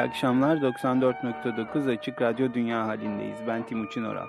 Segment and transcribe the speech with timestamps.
[0.00, 0.56] İyi akşamlar.
[0.56, 3.38] 94.9 Açık Radyo Dünya halindeyiz.
[3.46, 4.26] Ben Timuçin Oral.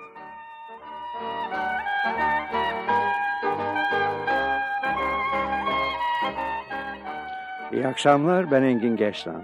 [7.72, 8.50] İyi akşamlar.
[8.50, 9.42] Ben Engin Geçtan.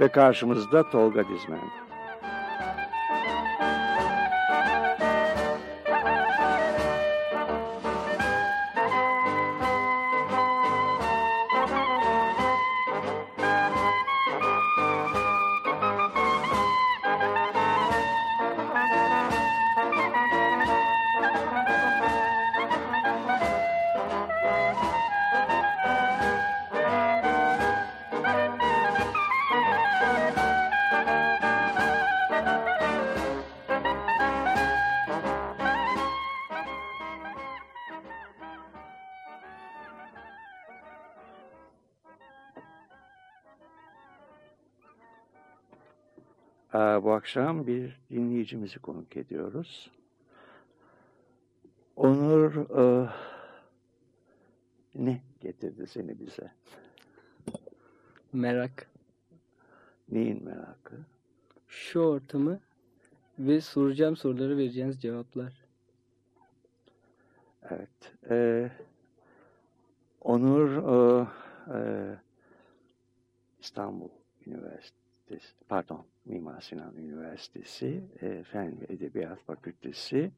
[0.00, 1.89] Ve karşımızda Tolga Dizmen.
[47.02, 49.90] Bu akşam bir dinleyicimizi konuk ediyoruz.
[51.96, 53.10] Onur e,
[54.94, 56.52] ne getirdi seni bize?
[58.32, 58.90] Merak.
[60.08, 60.96] Neyin merakı?
[61.68, 62.60] Şu ortamı
[63.38, 65.64] ve soracağım sorulara vereceğiniz cevaplar.
[67.62, 68.12] Evet.
[68.30, 68.70] E,
[70.20, 71.26] Onur e,
[71.74, 71.80] e,
[73.60, 74.08] İstanbul
[74.46, 80.30] Üniversitesi, pardon Mimar Sinan Üniversitesi e, Fen ve Edebiyat Fakültesi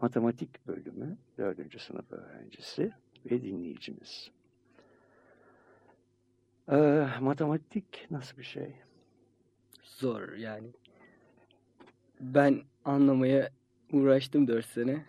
[0.00, 1.80] Matematik Bölümü 4.
[1.80, 2.92] sınıf öğrencisi
[3.30, 4.30] ve dinleyicimiz.
[6.68, 8.74] E, matematik nasıl bir şey?
[9.82, 10.68] Zor yani.
[12.20, 13.50] Ben anlamaya
[13.92, 15.04] uğraştım 4 sene.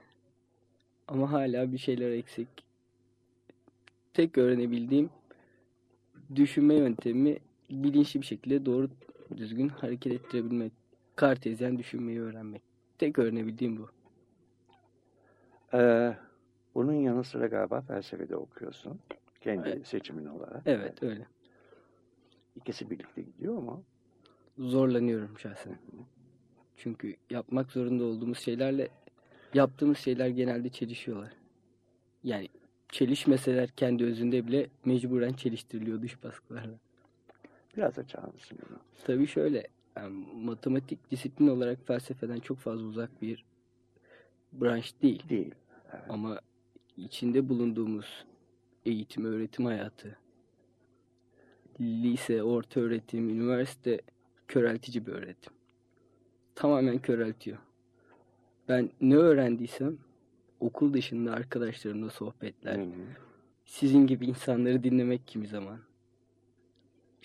[1.07, 2.47] Ama hala bir şeyler eksik.
[4.13, 5.09] Tek öğrenebildiğim
[6.35, 7.38] düşünme yöntemi
[7.69, 8.89] bilinçli bir şekilde doğru
[9.38, 10.71] düzgün hareket ettirebilmek.
[11.15, 12.61] Kartezyen düşünmeyi öğrenmek.
[12.97, 13.89] Tek öğrenebildiğim bu.
[15.73, 16.15] Ee,
[16.75, 18.99] bunun yanı sıra galiba felsefede okuyorsun.
[19.41, 19.88] Kendi Evet.
[19.88, 20.61] seçimin olarak.
[20.65, 21.27] Evet öyle.
[22.55, 23.83] İkisi birlikte gidiyor mu?
[24.57, 25.77] Zorlanıyorum şahsen.
[26.77, 28.89] Çünkü yapmak zorunda olduğumuz şeylerle
[29.53, 31.31] yaptığımız şeyler genelde çelişiyorlar.
[32.23, 32.47] Yani
[32.89, 36.79] çelişmeseler kendi özünde bile mecburen çeliştiriliyor dış baskılarla.
[37.78, 38.78] Biraz açar mısın bunu?
[39.05, 39.67] Tabii şöyle,
[39.97, 43.45] yani matematik disiplin olarak felsefeden çok fazla uzak bir
[44.53, 45.29] branş değil.
[45.29, 45.55] Değil.
[45.94, 46.06] Evet.
[46.09, 46.39] Ama
[46.97, 48.25] içinde bulunduğumuz
[48.85, 50.17] eğitim, öğretim hayatı,
[51.79, 54.01] lise, orta öğretim, üniversite
[54.47, 55.53] köreltici bir öğretim.
[56.56, 57.57] Tamamen köreltiyor.
[58.69, 59.97] Ben ne öğrendiysem
[60.59, 62.91] okul dışında arkadaşlarımla sohbetler, Hı hı.
[63.66, 65.79] sizin gibi insanları dinlemek kimi zaman,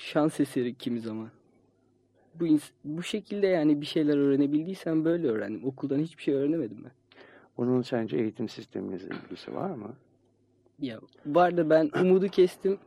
[0.03, 1.31] şans eseri kimi zaman.
[2.35, 5.65] Bu, bu şekilde yani bir şeyler öğrenebildiysem böyle öğrendim.
[5.65, 6.93] Okuldan hiçbir şey öğrenemedim ben.
[7.57, 9.95] Bunun sence eğitim sistemimizle ilgisi var mı?
[10.79, 12.79] Ya var da ben umudu kestim.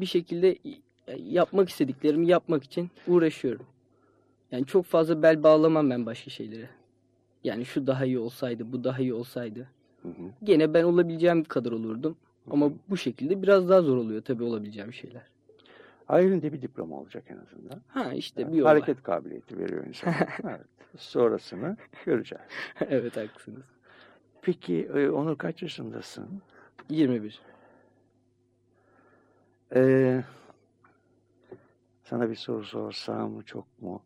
[0.00, 0.58] Bir şekilde
[1.18, 3.66] yapmak istediklerimi yapmak için uğraşıyorum.
[4.52, 6.68] Yani çok fazla bel bağlamam ben başka şeylere.
[7.44, 9.68] Yani şu daha iyi olsaydı, bu daha iyi olsaydı.
[10.02, 10.30] Hı hı.
[10.42, 12.16] Gene ben olabileceğim kadar olurdum.
[12.50, 15.29] Ama bu şekilde biraz daha zor oluyor tabii olabileceğim şeyler.
[16.10, 17.82] Ayrında bir diploma olacak en azından.
[17.88, 18.62] Ha işte Evet, bir.
[18.62, 20.14] Hareket kabiliyeti veriyor insana.
[20.44, 20.66] evet.
[20.96, 22.44] Sonrasını göreceğiz.
[22.80, 23.64] evet haklısınız.
[24.42, 26.42] Peki e, Onur kaç yaşındasın?
[26.88, 27.40] 21.
[29.74, 30.24] Ee,
[32.04, 34.02] sana bir soru sorsam çok mu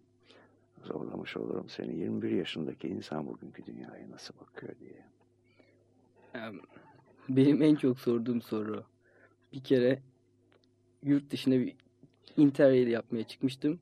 [0.82, 1.96] zorlamış olurum seni?
[1.96, 5.04] 21 yaşındaki insan bugünkü dünyaya nasıl bakıyor diye.
[7.28, 8.84] Benim en çok sorduğum soru.
[9.52, 10.02] Bir kere
[11.02, 11.83] yurt dışına bir
[12.36, 13.78] interrail yapmaya çıkmıştım.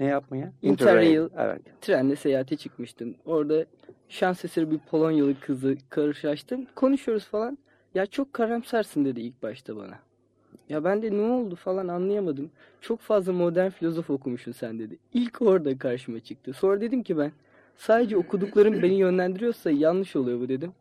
[0.00, 0.52] Ne yapmaya?
[0.62, 1.28] Interrail.
[1.38, 1.62] Evet.
[1.80, 3.14] Trenle seyahate çıkmıştım.
[3.26, 3.64] Orada
[4.08, 6.66] şans eseri bir Polonyalı kızı karşılaştım.
[6.74, 7.58] Konuşuyoruz falan.
[7.94, 9.98] Ya çok karamsarsın dedi ilk başta bana.
[10.68, 12.50] Ya ben de ne oldu falan anlayamadım.
[12.80, 14.98] Çok fazla modern filozof okumuşsun sen dedi.
[15.14, 16.52] İlk orada karşıma çıktı.
[16.52, 17.32] Sonra dedim ki ben
[17.76, 20.72] sadece okuduklarım beni yönlendiriyorsa yanlış oluyor bu dedim.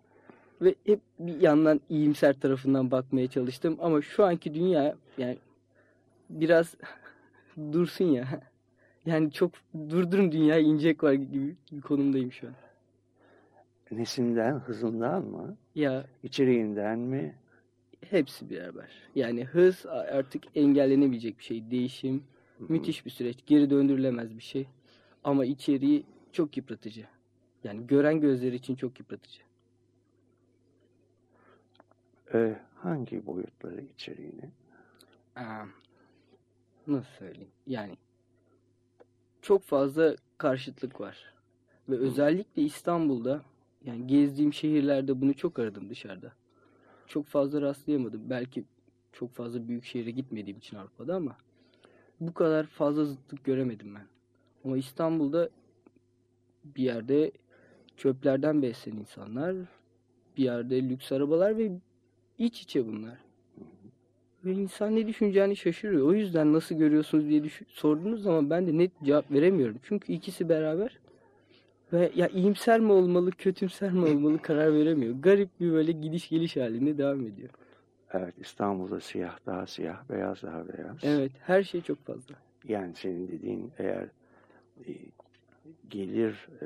[0.62, 3.77] Ve hep bir yandan iyimser tarafından bakmaya çalıştım.
[3.81, 5.38] Ama şu anki dünya yani
[6.30, 6.76] biraz
[7.58, 8.42] dursun ya.
[9.06, 9.52] Yani çok
[9.90, 12.54] durdurun dünya inecek var gibi bir konumdayım şu an.
[13.92, 15.58] Nesinden, hızından mı?
[15.76, 17.36] Ya İçeriğinden mi?
[18.10, 18.92] hepsi beraber.
[19.16, 21.72] Yani hız artık engellenebilecek bir şey.
[21.72, 22.24] Değişim
[22.60, 23.38] müthiş bir süreç.
[23.46, 24.68] Geri döndürülemez bir şey.
[25.24, 27.06] Ama içeriği çok yıpratıcı.
[27.64, 29.42] Yani gören gözler için çok yıpratıcı.
[32.34, 34.50] Ee, hangi boyutları içeriğini?
[35.36, 35.66] Aa,
[36.88, 37.51] nasıl söyleyeyim?
[37.68, 37.98] Yani
[39.42, 41.34] çok fazla karşıtlık var.
[41.89, 43.42] Ve özellikle İstanbul'da
[43.86, 46.34] yani gezdiğim şehirlerde bunu çok aradım dışarıda.
[47.07, 48.30] Çok fazla rastlayamadım.
[48.30, 48.63] Belki
[49.13, 51.38] çok fazla büyük şehire gitmediğim için Avrupa'da ama
[52.19, 54.07] bu kadar fazla zıtlık göremedim ben.
[54.66, 55.50] Ama İstanbul'da
[56.63, 57.31] bir yerde
[57.98, 59.56] çöplerden beslenen insanlar,
[60.38, 61.72] bir yerde lüks arabalar ve
[62.38, 63.27] iç içe bunlar.
[64.45, 66.07] Ve insan ne düşüneceğini şaşırıyor.
[66.07, 69.78] O yüzden nasıl görüyorsunuz diye sorduğunuz zaman ben de net cevap veremiyorum.
[69.84, 71.00] Çünkü ikisi beraber
[71.94, 75.16] ve ya iyimser mi olmalı, kötümser mi olmalı karar veremiyor.
[75.19, 77.50] Garip bir böyle gidiş geliş halinde devam ediyor.
[78.13, 80.98] Evet, İstanbul'da siyah daha siyah, beyaz daha beyaz.
[81.04, 82.36] Evet, her şey çok fazla.
[82.68, 84.07] Yani senin dediğin eğer
[84.88, 84.92] e,
[85.90, 86.66] gelir e,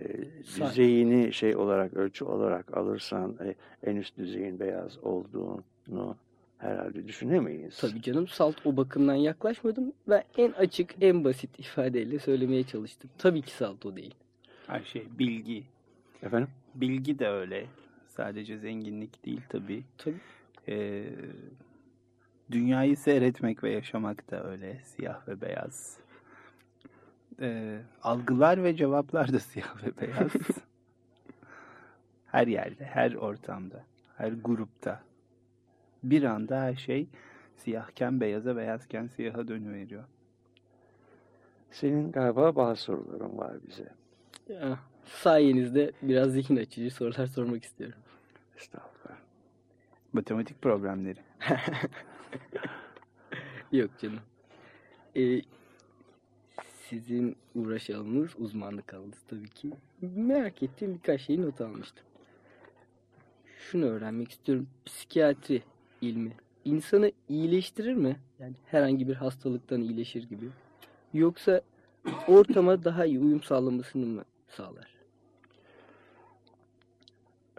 [0.00, 3.54] e, düzeyini şey olarak ölçü olarak alırsan e,
[3.90, 6.16] en üst düzeyin beyaz olduğunu
[6.62, 7.78] herhalde düşünemeyiz.
[7.80, 13.10] Tabii canım salt o bakımdan yaklaşmadım ve en açık, en basit ifadeyle söylemeye çalıştım.
[13.18, 14.14] Tabii ki salt o değil.
[14.66, 15.64] Her şey bilgi.
[16.22, 16.48] Efendim?
[16.74, 17.66] Bilgi de öyle.
[18.06, 19.84] Sadece zenginlik değil tabii.
[19.98, 20.20] Tabii.
[20.68, 21.04] Ee,
[22.50, 24.80] dünyayı seyretmek ve yaşamak da öyle.
[24.84, 25.98] Siyah ve beyaz.
[27.40, 30.32] Ee, algılar ve cevaplar da siyah ve beyaz.
[32.26, 33.84] her yerde, her ortamda,
[34.16, 35.02] her grupta.
[36.02, 37.08] Bir anda her şey
[37.56, 40.04] siyahken beyaza, beyazken siyaha dönüveriyor.
[41.70, 43.88] Senin galiba bazı soruların var bize.
[44.48, 47.98] Ya, sayenizde biraz zihin açıcı sorular sormak istiyorum.
[48.56, 49.18] Estağfurullah.
[50.12, 51.18] Matematik problemleri.
[53.72, 54.20] Yok canım.
[55.16, 55.42] Ee,
[56.88, 59.70] sizin uğraş alanınız uzmanlık alanınız tabii ki.
[60.00, 62.04] Merak ettiğim birkaç şeyi not almıştım.
[63.58, 64.68] Şunu öğrenmek istiyorum.
[64.84, 65.62] Psikiyatri
[66.02, 66.32] ilmi
[66.64, 68.16] insanı iyileştirir mi?
[68.38, 70.46] Yani herhangi bir hastalıktan iyileşir gibi.
[71.14, 71.60] Yoksa
[72.28, 74.92] ortama daha iyi uyum sağlamasını mı sağlar?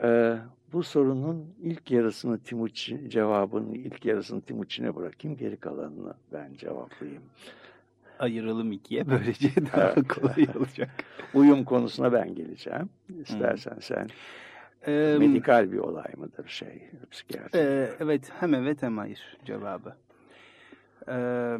[0.03, 0.37] Ee,
[0.73, 5.37] bu sorunun ilk yarısını Timuçin, cevabının ilk yarısını Timuçin'e bırakayım.
[5.37, 7.23] Geri kalanını ben cevaplayayım.
[8.19, 10.07] Ayıralım ikiye böylece daha Evet.
[10.07, 10.89] kolay olacak.
[11.33, 12.89] Uyum konusuna ben geleceğim.
[13.21, 14.09] İstersen sen
[14.87, 17.59] Ee, medikal bir olay mıdır şey psikiyatri?
[17.59, 19.95] Ee, evet hem evet hem hayır cevabı.
[21.07, 21.57] Ee,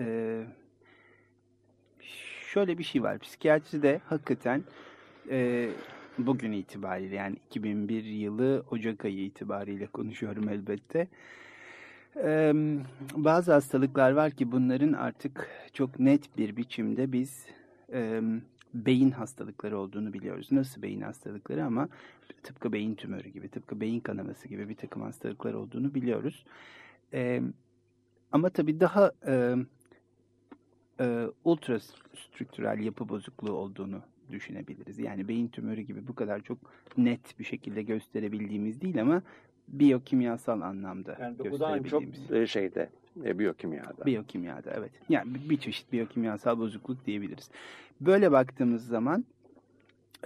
[0.00, 0.44] e,
[2.52, 3.18] şöyle bir şey var.
[3.18, 4.62] Psikiyatride hakikaten
[5.30, 5.68] e,
[6.18, 11.08] bugün itibariyle yani 2001 yılı Ocak ayı itibariyle konuşuyorum elbette.
[12.16, 12.52] Ee,
[13.14, 17.46] bazı hastalıklar var ki bunların artık çok net bir biçimde biz
[17.92, 18.20] e,
[18.86, 20.48] beyin hastalıkları olduğunu biliyoruz.
[20.52, 21.88] Nasıl beyin hastalıkları ama
[22.42, 26.44] tıpkı beyin tümörü gibi, tıpkı beyin kanaması gibi bir takım hastalıklar olduğunu biliyoruz.
[27.12, 27.42] Ee,
[28.32, 29.54] ama tabii daha e,
[31.00, 31.80] e, ultra
[32.14, 34.98] strüktürel yapı bozukluğu olduğunu düşünebiliriz.
[34.98, 36.58] Yani beyin tümörü gibi bu kadar çok
[36.96, 39.22] net bir şekilde gösterebildiğimiz değil ama
[39.68, 42.90] biyokimyasal anlamda Yani dokudan çok e, şeyde
[43.24, 44.06] e, biyokimyada.
[44.06, 44.90] Biyokimyada evet.
[45.08, 47.50] Yani bir- çeşit biyokimyasal bozukluk diyebiliriz.
[48.00, 49.24] Böyle baktığımız zaman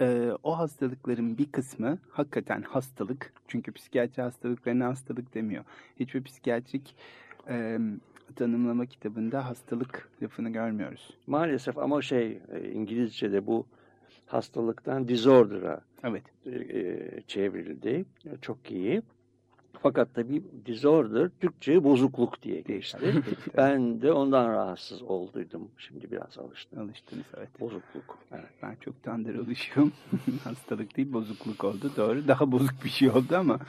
[0.01, 3.33] e, o hastalıkların bir kısmı hakikaten hastalık.
[3.47, 5.63] Çünkü psikiyatri hastalıklarına hastalık demiyor.
[5.99, 6.95] Hiçbir psikiyatrik
[7.49, 7.79] e,
[8.35, 11.17] tanımlama kitabında hastalık lafını görmüyoruz.
[11.27, 13.65] Maalesef ama şey e, İngilizce'de bu
[14.25, 16.23] hastalıktan disorder'a Evet.
[16.45, 18.05] e, çevrildi.
[18.41, 19.01] Çok iyi.
[19.83, 23.23] Fakat tabii disorder Türkçe bozukluk diye geçti.
[23.57, 25.67] ben de ondan rahatsız olduydum.
[25.77, 26.79] Şimdi biraz alıştım.
[26.79, 27.49] Alıştınız evet.
[27.59, 28.17] Bozukluk.
[28.31, 28.49] Evet.
[28.63, 29.91] Ben çoktandır alışıyorum.
[30.43, 31.91] Hastalık değil bozukluk oldu.
[31.97, 32.27] Doğru.
[32.27, 33.59] Daha bozuk bir şey oldu ama.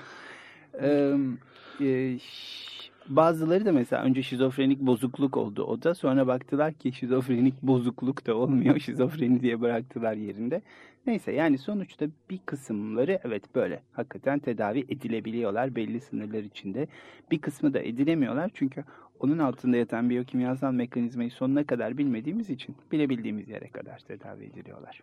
[0.80, 2.71] E, ş-
[3.08, 5.94] Bazıları da mesela önce şizofrenik bozukluk oldu o da.
[5.94, 8.78] Sonra baktılar ki şizofrenik bozukluk da olmuyor.
[8.80, 10.62] Şizofreni diye bıraktılar yerinde.
[11.06, 16.86] Neyse yani sonuçta bir kısımları evet böyle hakikaten tedavi edilebiliyorlar belli sınırlar içinde.
[17.30, 18.84] Bir kısmı da edilemiyorlar çünkü
[19.20, 25.02] onun altında yatan biyokimyasal mekanizmayı sonuna kadar bilmediğimiz için bilebildiğimiz yere kadar tedavi ediliyorlar.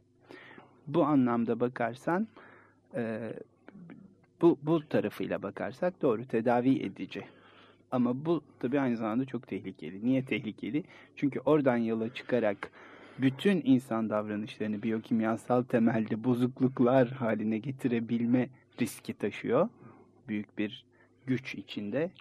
[0.87, 2.27] Bu anlamda bakarsan
[2.95, 3.33] e,
[4.41, 7.23] bu, bu tarafıyla bakarsak doğru tedavi edici.
[7.91, 10.05] Ama bu tabii aynı zamanda çok tehlikeli.
[10.05, 10.83] Niye tehlikeli?
[11.15, 12.71] Çünkü oradan yola çıkarak
[13.19, 18.49] bütün insan davranışlarını biyokimyasal temelde bozukluklar haline getirebilme
[18.81, 19.69] riski taşıyor.
[20.27, 20.85] Büyük bir
[21.27, 22.11] güç içinde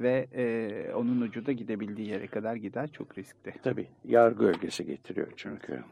[0.00, 3.52] ve e, onun ucu da gidebildiği yere kadar gider çok riskli.
[3.62, 5.84] Tabii yargı gölgesi getiriyor çünkü.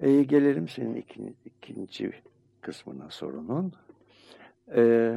[0.00, 2.12] E, gelelim senin ikinci, ikinci
[2.60, 3.72] kısmına sorunun.
[4.76, 5.14] E,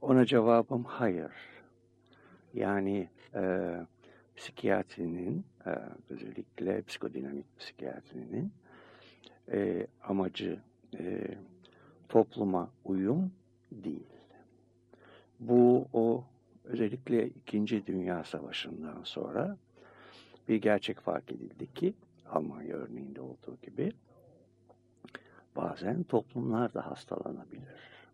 [0.00, 1.51] ona cevabım hayır.
[2.54, 3.72] Yani e,
[4.36, 5.70] psikiyatrinin e,
[6.10, 8.52] özellikle psikodinamik psikiyatrinin
[9.52, 10.58] e, amacı
[10.98, 11.34] e,
[12.08, 13.32] topluma uyum
[13.72, 14.06] değil.
[15.40, 16.24] Bu o
[16.64, 19.56] özellikle İkinci Dünya Savaşı'ndan sonra
[20.48, 21.94] bir gerçek fark edildi ki
[22.30, 23.92] Almanya örneğinde olduğu gibi
[25.56, 28.08] bazen toplumlar da hastalanabilir.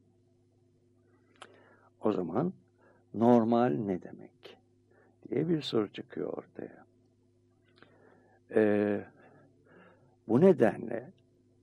[2.00, 2.52] O zaman
[3.18, 4.58] normal ne demek
[5.28, 6.84] diye bir soru çıkıyor ortaya.
[8.54, 9.04] Ee,
[10.28, 11.10] bu nedenle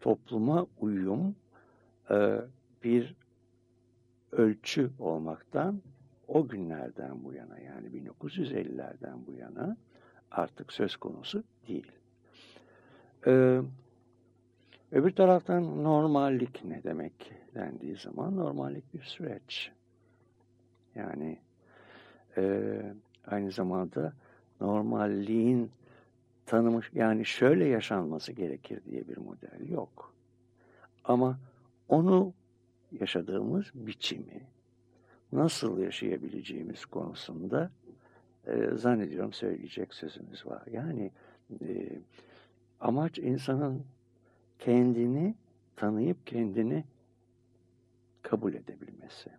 [0.02, 1.36] topluma uyum
[2.12, 2.38] e,
[2.84, 3.16] bir
[4.32, 5.82] ölçü olmaktan
[6.28, 9.78] o günlerden bu yana yani 1950'lerden bu yana
[10.32, 11.92] artık söz konusu değil.
[13.28, 13.62] Ee,
[14.92, 19.72] öbür taraftan normallik ne demek dendiği zaman normallik bir süreç.
[20.96, 21.38] Yani
[22.38, 22.82] e,
[23.28, 24.14] aynı zamanda
[24.62, 25.72] normalliğin
[26.46, 30.14] tanımış yani şöyle yaşanması gerekir diye bir model yok.
[31.04, 31.40] Ama
[31.90, 32.34] onu
[33.00, 34.42] yaşadığımız biçimi
[35.32, 37.72] nasıl yaşayabileceğimiz konusunda
[38.48, 40.64] e, zannediyorum söyleyecek sözümüz var.
[40.72, 41.12] Yani
[41.62, 42.00] e,
[42.80, 43.84] amaç insanın
[44.60, 45.36] kendini
[45.76, 46.84] tanıyıp kendini
[48.22, 49.30] kabul edebilmesi.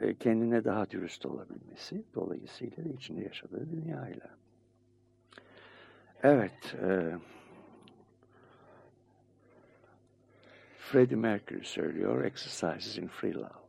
[0.00, 2.04] E, kendine daha dürüst olabilmesi.
[2.14, 4.30] Dolayısıyla da içinde yaşadığı dünyayla.
[6.22, 6.74] Evet.
[6.82, 7.14] E,
[10.78, 13.65] Freddie Mercury söylüyor Exercises in Free Love.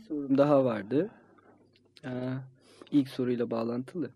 [0.00, 1.10] Bir sorum daha vardı.
[2.04, 2.10] Ee,
[2.92, 4.10] ilk soruyla bağlantılı.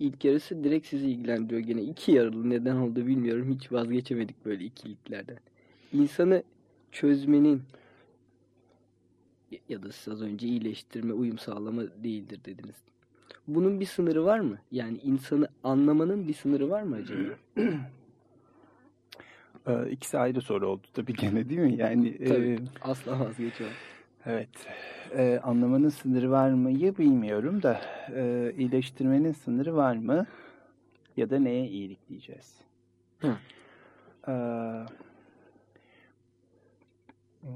[0.00, 1.82] İlk yarısı direkt sizi ilgilendiriyor gene.
[1.82, 3.54] iki yarılı neden oldu bilmiyorum.
[3.54, 5.38] Hiç vazgeçemedik böyle ikiliklerden.
[5.92, 6.42] İnsanı
[6.92, 7.62] çözmenin
[9.68, 12.76] ya da siz az önce iyileştirme, uyum sağlama değildir dediniz.
[13.48, 14.58] Bunun bir sınırı var mı?
[14.70, 17.20] Yani insanı anlamanın bir sınırı var mı acaba?
[19.66, 21.76] Ee, ikisi ayrı soru oldu tabii gene değil mi?
[21.78, 22.48] Yani Tabii.
[22.48, 23.72] e, Asla vazgeçemem.
[24.26, 24.48] Evet
[25.16, 27.80] e, anlamanın sınırı var mıyı bilmiyorum da
[28.14, 30.26] e, iyileştirmenin sınırı var mı?
[31.16, 32.54] Ya da neye iyilik diyeceğiz?
[33.20, 33.36] Hı.
[34.28, 34.32] Ee,
[37.40, 37.50] hmm,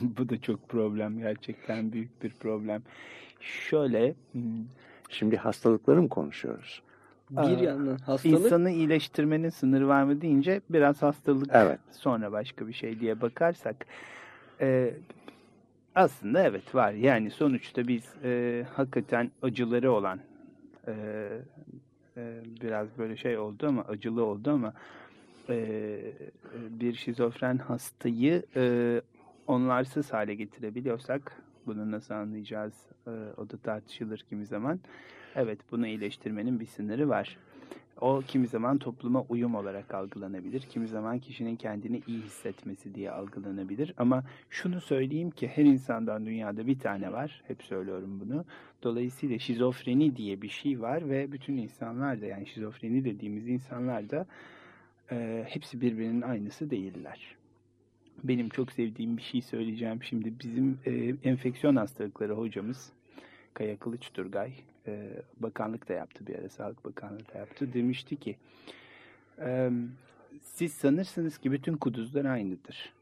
[0.00, 2.82] Bu da çok problem gerçekten büyük bir problem.
[3.40, 4.64] Şöyle hmm,
[5.08, 6.82] Şimdi hastalıkları mı konuşuyoruz?
[7.30, 11.80] Bir Aa, yandan hastalık insanı iyileştirmenin sınırı var mı deyince biraz hastalık Evet.
[11.92, 13.86] sonra başka bir şey diye bakarsak
[14.60, 14.94] e,
[15.94, 16.92] aslında evet var.
[16.92, 20.20] Yani sonuçta biz e, hakikaten acıları olan
[20.86, 20.92] e,
[22.16, 24.74] e, biraz böyle şey oldu ama acılı oldu ama
[25.48, 25.98] e,
[26.70, 29.00] bir şizofren hastayı e,
[29.46, 32.74] onlarsız hale getirebiliyorsak bunu nasıl anlayacağız
[33.06, 34.80] e, o da tartışılır kimi zaman.
[35.34, 37.38] Evet bunu iyileştirmenin bir sınırı var.
[38.00, 40.60] O kimi zaman topluma uyum olarak algılanabilir.
[40.60, 43.94] Kimi zaman kişinin kendini iyi hissetmesi diye algılanabilir.
[43.96, 47.42] Ama şunu söyleyeyim ki her insandan dünyada bir tane var.
[47.48, 48.44] Hep söylüyorum bunu.
[48.82, 54.26] Dolayısıyla şizofreni diye bir şey var ve bütün insanlar da yani şizofreni dediğimiz insanlar da
[55.10, 57.36] e, hepsi birbirinin aynısı değiller.
[58.24, 60.40] Benim çok sevdiğim bir şey söyleyeceğim şimdi.
[60.40, 62.92] Bizim e, enfeksiyon hastalıkları hocamız
[63.54, 64.52] Kaya Kılıç Turgay
[64.86, 67.72] e, bakanlık da yaptı bir ara Sağlık Bakanlığı da yaptı.
[67.72, 68.36] Demişti ki
[69.38, 69.70] e,
[70.42, 72.92] siz sanırsınız ki bütün kuduzlar aynıdır.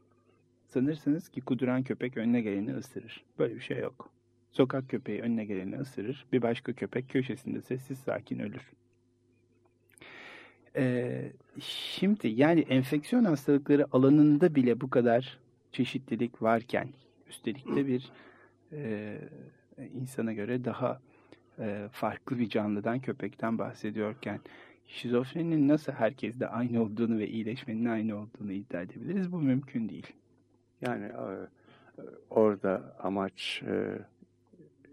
[0.67, 3.23] Sanırsınız ki kuduran köpek önüne geleni ısırır.
[3.39, 4.09] Böyle bir şey yok.
[4.51, 6.25] Sokak köpeği önüne geleni ısırır.
[6.33, 8.71] Bir başka köpek köşesinde sessiz sakin ölür.
[10.75, 15.39] Ee, şimdi yani enfeksiyon hastalıkları alanında bile bu kadar
[15.71, 16.89] çeşitlilik varken
[17.29, 18.11] üstelik de bir
[18.71, 19.17] e,
[19.93, 21.01] insana göre daha
[21.59, 24.39] e, farklı bir canlıdan köpekten bahsediyorken
[24.87, 29.31] şizofreninin nasıl herkeste aynı olduğunu ve iyileşmenin aynı olduğunu iddia edebiliriz?
[29.31, 30.07] Bu mümkün değil.
[30.81, 31.25] Yani e,
[32.29, 33.99] orada amaç e,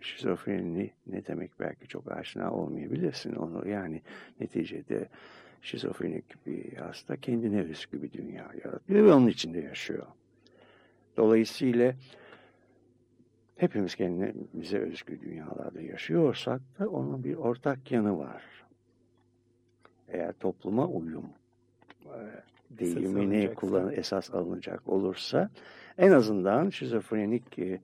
[0.01, 4.03] şizofreni ne demek belki çok aşina olmayabilirsin onu yani
[4.41, 5.09] neticede
[5.63, 10.07] şizofrenik bir hasta kendine özgü bir dünya yaratıyor ve onun içinde yaşıyor.
[11.17, 11.95] Dolayısıyla
[13.61, 18.43] hepimiz kendimize özgü dünyalarda yaşıyorsak da onun bir ortak yanı var.
[20.09, 21.25] Eğer topluma uyum
[22.05, 22.19] e,
[22.71, 25.51] deyimini kullan esas alınacak olursa
[25.99, 27.81] en azından şizofrenik e,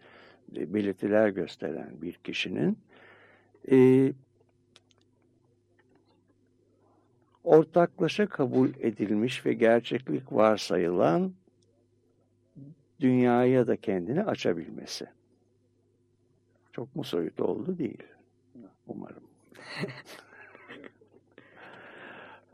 [0.48, 2.78] belirtiler gösteren bir kişinin
[3.70, 4.12] e,
[7.44, 11.32] ortaklaşa kabul edilmiş ve gerçeklik varsayılan
[13.00, 15.15] dünyaya da kendini açabilmesi.
[16.76, 18.02] Çok mu soyut oldu değil.
[18.86, 19.22] Umarım.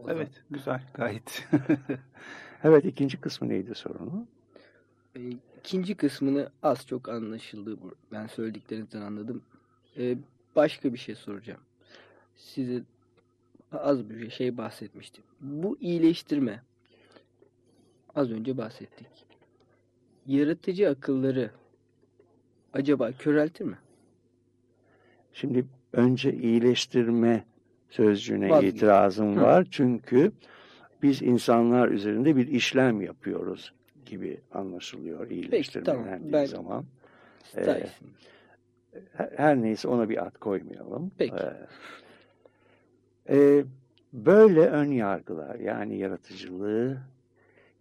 [0.09, 1.49] Evet, güzel, gayet.
[2.65, 4.27] Evet ikinci kısmı neydi sorunu?
[5.17, 5.21] E,
[5.59, 7.81] İkinci kısmını az çok anlaşıldı.
[7.83, 9.43] bu- Ben söylediklerinizden anladım.
[9.99, 10.17] E,
[10.57, 11.61] başka bir şey soracağım.
[12.37, 12.83] Size
[13.73, 15.25] az bir şey bahsetmiştim.
[15.41, 16.63] Bu iyileştirme
[18.15, 19.27] az önce bahsettik.
[20.27, 21.51] Yaratıcı akılları
[22.73, 23.79] acaba köreltir mi?
[25.33, 27.45] Şimdi önce iyileştirme
[27.91, 28.75] sözcüğüne Vazgeç.
[28.75, 29.41] itirazım Hı.
[29.41, 29.67] var.
[29.71, 30.33] Çünkü
[31.03, 33.73] biz insanlar üzerinde bir işlem yapıyoruz
[34.07, 36.07] gibi anlaşılıyor iyileştirme tamam.
[36.07, 36.85] dendiği Ben- zaman.
[37.57, 37.87] Ee,
[39.37, 41.11] her neyse ona bir ad koymayalım.
[41.19, 41.35] Peki.
[43.29, 43.65] Ee, e,
[44.13, 46.99] böyle ön yargılar yani yaratıcılığı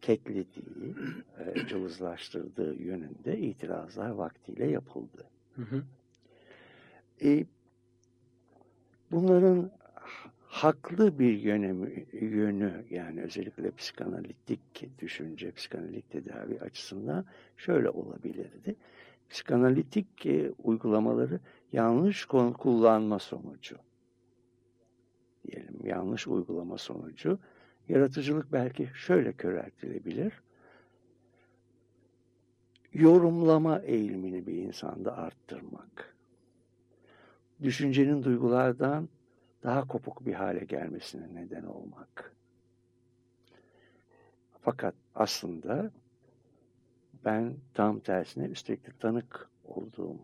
[0.01, 0.95] keklediği,
[1.39, 5.23] e, cılızlaştırdığı yönünde itirazlar vaktiyle yapıldı.
[5.55, 5.83] Hı hı.
[7.23, 7.45] E,
[9.11, 9.71] bunların
[10.47, 17.25] haklı bir yönü, yönü yani özellikle psikanalitik düşünce, psikanalitik tedavi açısından
[17.57, 18.75] şöyle olabilirdi.
[19.29, 21.39] Psikanalitik e, uygulamaları
[21.73, 23.77] yanlış kullanma sonucu
[25.47, 27.39] diyelim yanlış uygulama sonucu
[27.89, 30.33] yaratıcılık belki şöyle köreltilebilir.
[32.93, 36.15] Yorumlama eğilimini bir insanda arttırmak.
[37.63, 39.09] Düşüncenin duygulardan
[39.63, 42.35] daha kopuk bir hale gelmesine neden olmak.
[44.61, 45.91] Fakat aslında
[47.25, 50.17] ben tam tersine üstelik tanık olduğum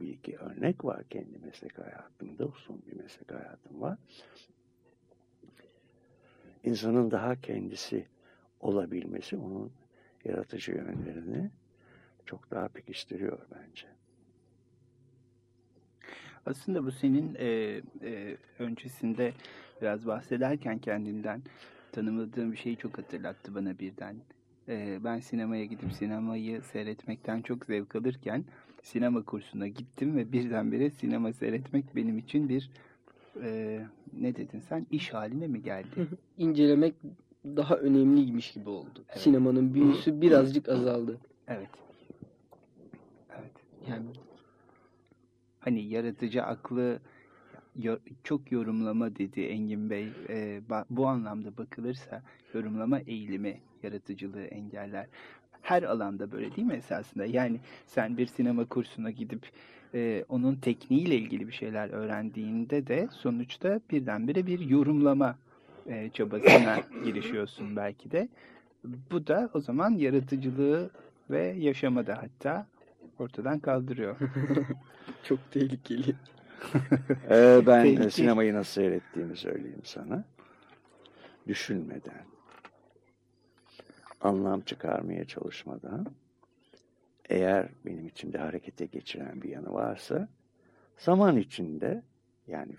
[0.00, 2.44] bir iki örnek var kendi meslek hayatımda.
[2.44, 3.98] Uzun bir meslek hayatım var.
[6.64, 8.06] İnsanın daha kendisi
[8.60, 9.72] olabilmesi onun
[10.24, 11.50] yaratıcı yönlerini
[12.26, 13.86] çok daha pekiştiriyor bence.
[16.46, 17.46] Aslında bu senin e,
[18.02, 19.32] e, öncesinde
[19.82, 21.42] biraz bahsederken kendinden
[21.92, 24.16] tanımladığım bir şeyi çok hatırlattı bana birden.
[24.68, 28.44] E, ben sinemaya gidip sinemayı seyretmekten çok zevk alırken
[28.82, 32.70] sinema kursuna gittim ve birdenbire sinema seyretmek benim için bir
[33.42, 33.80] e,
[34.20, 36.08] ne dedin sen iş haline mi geldi?
[36.38, 36.94] İncelemek
[37.44, 39.04] daha önemliymiş gibi oldu.
[39.08, 39.18] Evet.
[39.18, 41.18] Sinemanın büyüsü birazcık azaldı.
[41.48, 41.68] Evet.
[43.38, 43.52] Evet.
[43.90, 44.06] Yani
[45.64, 46.98] Hani yaratıcı aklı
[48.24, 50.08] çok yorumlama dedi Engin Bey.
[50.28, 52.22] Ee, bu anlamda bakılırsa
[52.54, 55.06] yorumlama eğilimi yaratıcılığı engeller.
[55.62, 57.24] Her alanda böyle değil mi esasında?
[57.24, 59.50] Yani sen bir sinema kursuna gidip
[59.94, 65.38] e, onun tekniğiyle ilgili bir şeyler öğrendiğinde de sonuçta birdenbire bir yorumlama
[65.86, 68.28] e, çabasına girişiyorsun belki de.
[68.84, 70.90] Bu da o zaman yaratıcılığı
[71.30, 72.66] ve yaşama da hatta
[73.18, 74.16] ortadan kaldırıyor.
[75.22, 76.14] çok tehlikeli.
[77.30, 78.10] Ee, ben Tehlikeli.
[78.10, 80.24] sinemayı nasıl seyrettiğimi söyleyeyim sana.
[81.48, 82.24] Düşünmeden,
[84.20, 86.06] anlam çıkarmaya çalışmadan,
[87.28, 90.28] eğer benim içimde harekete geçiren bir yanı varsa,
[90.98, 92.02] zaman içinde,
[92.46, 92.72] yani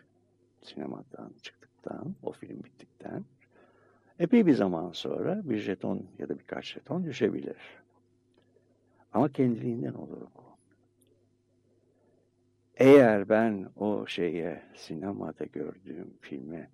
[0.61, 3.25] sinemadan çıktıktan, o film bittikten,
[4.19, 7.57] epey bir zaman sonra bir jeton ya da birkaç jeton düşebilir.
[9.13, 10.54] Ama kendiliğinden olur bu.
[12.77, 16.69] Eğer ben o şeye sinemada gördüğüm filme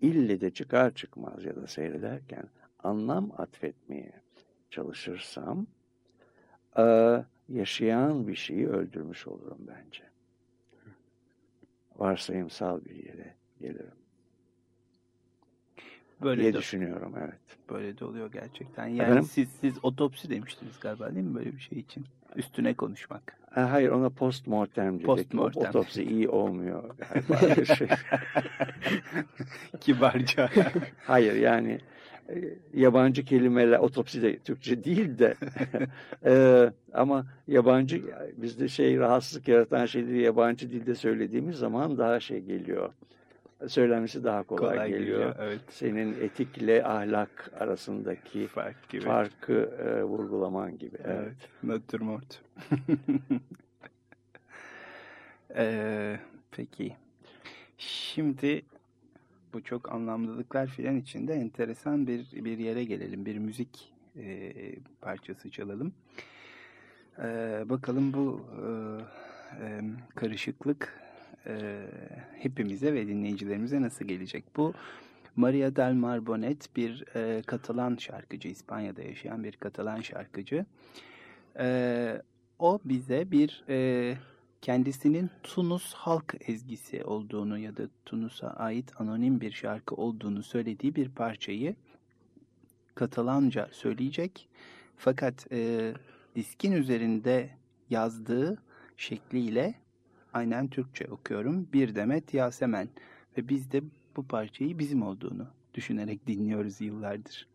[0.00, 2.44] ille de çıkar çıkmaz ya da seyrederken
[2.82, 4.12] anlam atfetmeye
[4.70, 5.66] çalışırsam
[6.78, 10.02] eee, yaşayan bir şeyi öldürmüş olurum bence.
[11.96, 13.94] Varsayımsal bir yere gelirim
[16.22, 17.38] Böyle diye de, düşünüyorum evet.
[17.70, 18.86] böyle de oluyor gerçekten.
[18.86, 19.24] Yani Efendim?
[19.24, 22.04] siz siz otopsi demiştiniz galiba değil mi böyle bir şey için?
[22.36, 23.38] Üstüne konuşmak.
[23.50, 25.06] Ha, Hayır ona postmortem dedik.
[25.06, 25.62] Postmortem.
[25.62, 26.82] Otopsi iyi olmuyor
[27.78, 27.88] şey.
[29.80, 30.50] Kibarca.
[31.04, 31.78] Hayır yani
[32.28, 32.34] e,
[32.74, 35.34] yabancı kelimeler otopsi de Türkçe değil de
[36.24, 38.02] e, ama yabancı
[38.36, 42.90] bizde şey rahatsızlık yaratan şeyleri yabancı dilde söylediğimiz zaman daha şey geliyor.
[43.66, 45.06] Söylenmesi daha kolay, Kolay geliyor.
[45.18, 45.34] geliyor.
[45.38, 45.60] Evet.
[45.70, 49.04] Senin etikle ahlak arasındaki Fark gibi.
[49.04, 50.96] farkı e, vurgulaman gibi.
[51.04, 51.18] Evet.
[51.22, 51.36] Evet.
[51.62, 52.42] Natürmort.
[55.56, 56.16] Ee,
[56.50, 56.96] peki.
[57.78, 58.62] Şimdi
[59.52, 63.26] bu çok anlamlılıklar filan içinde enteresan bir bir yere gelelim.
[63.26, 64.52] Bir müzik e,
[65.00, 65.92] parçası çalalım.
[67.18, 68.66] Ee, bakalım bu e,
[69.64, 69.80] e,
[70.14, 71.00] karışıklık
[71.48, 71.86] e,
[72.38, 74.44] hepimize ve dinleyicilerimize nasıl gelecek?
[74.56, 74.74] Bu
[75.36, 80.66] Maria del Mar Bonet bir e, Katalan şarkıcı, İspanya'da yaşayan bir Katalan şarkıcı.
[81.58, 82.22] E,
[82.58, 84.16] o bize bir e,
[84.62, 91.08] kendisinin Tunus halk ezgisi olduğunu ya da Tunus'a ait anonim bir şarkı olduğunu söylediği bir
[91.08, 91.76] parçayı
[92.94, 94.48] Katalanca söyleyecek.
[94.96, 95.92] Fakat e,
[96.36, 97.50] diskin üzerinde
[97.90, 98.58] yazdığı
[98.96, 99.74] şekliyle
[100.38, 101.68] aynen Türkçe okuyorum.
[101.72, 102.88] Bir demet Yasemen
[103.36, 103.82] ve biz de
[104.16, 107.48] bu parçayı bizim olduğunu düşünerek dinliyoruz yıllardır.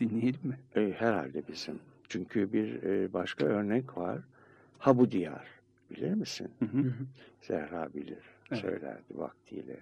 [0.00, 0.58] Dinleyelim mi?
[0.76, 1.78] E, herhalde bizim.
[2.08, 4.18] Çünkü bir e, başka örnek var.
[4.78, 5.46] Habu Diyar.
[5.90, 6.48] Bilir misin?
[6.58, 6.94] Hı hı.
[7.40, 8.24] Zehra bilir.
[8.50, 8.60] Evet.
[8.60, 9.76] Söylerdi vaktiyle.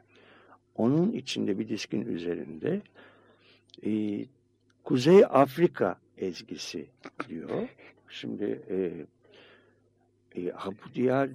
[0.76, 2.82] Onun içinde bir diskin üzerinde
[3.86, 4.24] e,
[4.84, 6.86] Kuzey Afrika ezgisi
[7.28, 7.68] diyor.
[8.08, 9.06] Şimdi e,
[10.36, 11.28] e, Habu Diyar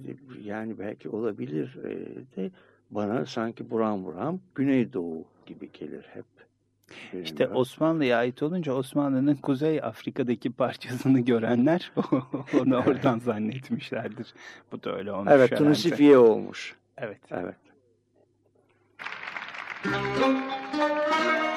[0.44, 1.90] yani belki olabilir e,
[2.36, 2.50] de
[2.90, 6.24] bana sanki buram buram Güneydoğu gibi gelir hep.
[7.12, 7.56] İşte Bilmiyorum.
[7.56, 11.92] Osmanlı'ya ait olunca Osmanlı'nın Kuzey Afrika'daki parçasını görenler
[12.60, 14.34] onu oradan zannetmişlerdir.
[14.72, 15.58] Bu da öyle olmuş Evet.
[15.58, 16.76] Tunisifiye olmuş.
[16.98, 17.20] Evet.
[17.30, 17.56] Evet.
[19.82, 21.51] Thank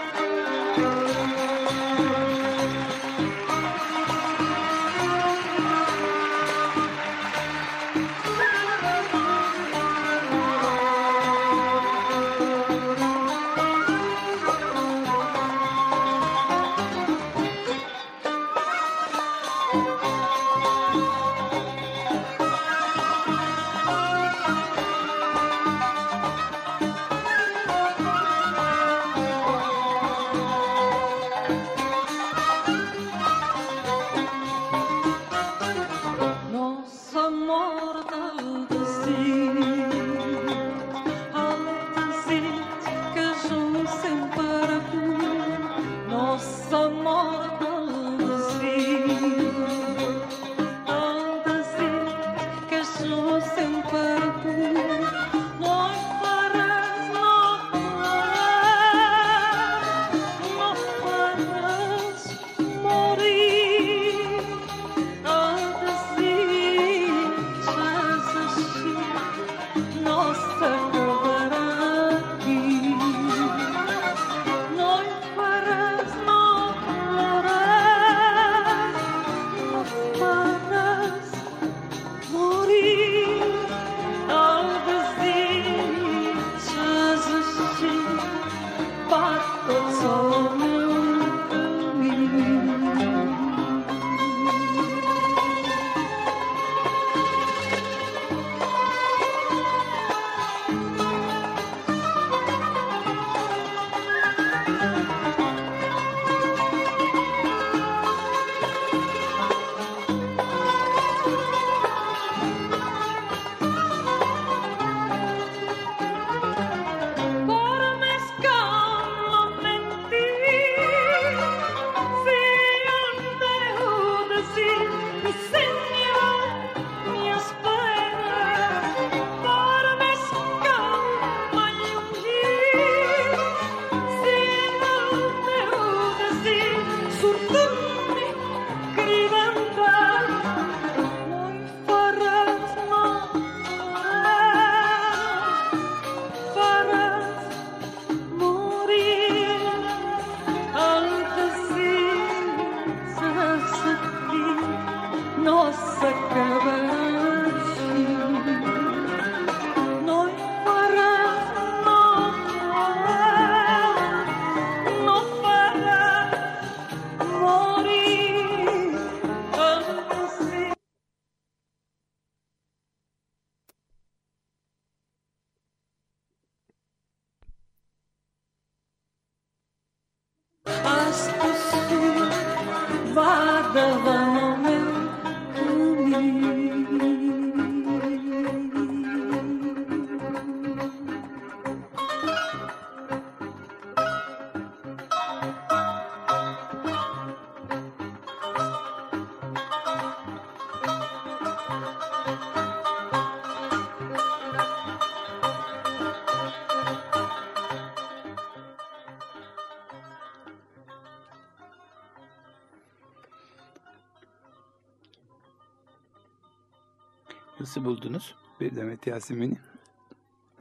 [219.08, 219.58] Yasemin'i?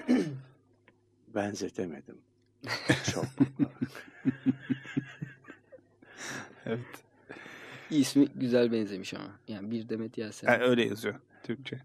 [1.34, 2.18] Benzetemedim.
[3.12, 3.24] Çok.
[6.66, 6.80] evet.
[7.90, 9.30] İsmi güzel benzemiş ama.
[9.48, 10.52] Yani bir Demet Yasemin.
[10.52, 11.80] Ha, öyle yazıyor Türkçe.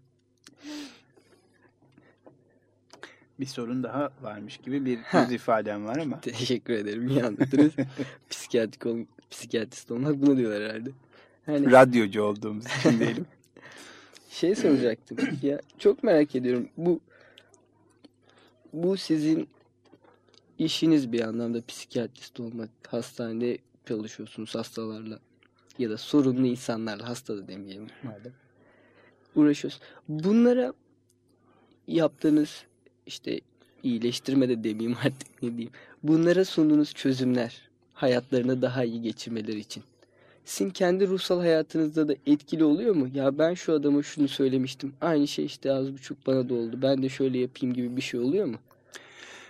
[3.40, 6.20] Bir sorun daha varmış gibi bir yüz ifadem var ama.
[6.20, 7.08] Teşekkür ederim.
[7.08, 7.72] İyi anlattınız.
[8.30, 8.98] Psikiyatrik ol,
[9.30, 10.90] psikiyatrist olmak bunu diyorlar herhalde.
[11.46, 13.26] Hani Radyocu olduğumuz için diyelim.
[14.30, 15.18] şey soracaktım.
[15.42, 16.68] ya çok merak ediyorum.
[16.76, 17.00] Bu
[18.72, 19.48] bu sizin
[20.58, 22.70] işiniz bir anlamda psikiyatrist olmak.
[22.88, 25.18] Hastanede çalışıyorsunuz hastalarla
[25.78, 28.32] ya da sorunlu insanlarla hasta da demeyelim madem.
[29.36, 29.84] Uğraşıyorsunuz.
[30.08, 30.72] Bunlara
[31.86, 32.64] yaptığınız
[33.06, 33.40] işte
[33.82, 35.72] iyileştirme de demeyeyim artık ne diyeyim.
[36.02, 39.82] Bunlara sunduğunuz çözümler hayatlarını daha iyi geçirmeleri için.
[40.44, 43.08] Sizin kendi ruhsal hayatınızda da etkili oluyor mu?
[43.14, 44.92] Ya ben şu adama şunu söylemiştim.
[45.00, 46.78] Aynı şey işte az buçuk bana da oldu.
[46.82, 48.56] Ben de şöyle yapayım gibi bir şey oluyor mu?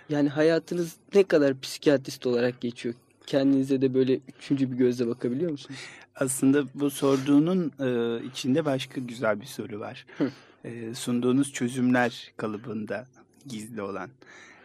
[0.09, 2.95] Yani hayatınız ne kadar psikiyatrist olarak geçiyor?
[3.25, 5.79] Kendinize de böyle üçüncü bir gözle bakabiliyor musunuz?
[6.15, 10.05] Aslında bu sorduğunun e, içinde başka güzel bir soru var.
[10.63, 13.07] E, sunduğunuz çözümler kalıbında
[13.47, 14.09] gizli olan.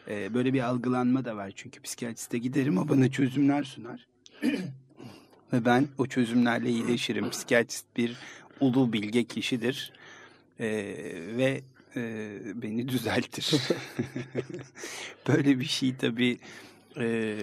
[0.09, 4.07] E, böyle bir algılanma da var çünkü psikiyatriste giderim o bana çözümler sunar.
[5.53, 7.31] Ve ben o çözümlerle iyileşirim.
[7.31, 8.17] Psikiyatrist bir
[8.61, 9.93] ulu bilge kişidir.
[10.61, 10.67] E,
[11.37, 11.63] ve
[11.97, 13.55] e, beni düzeltir.
[15.29, 16.39] böyle bir şey tabii
[16.97, 17.37] e,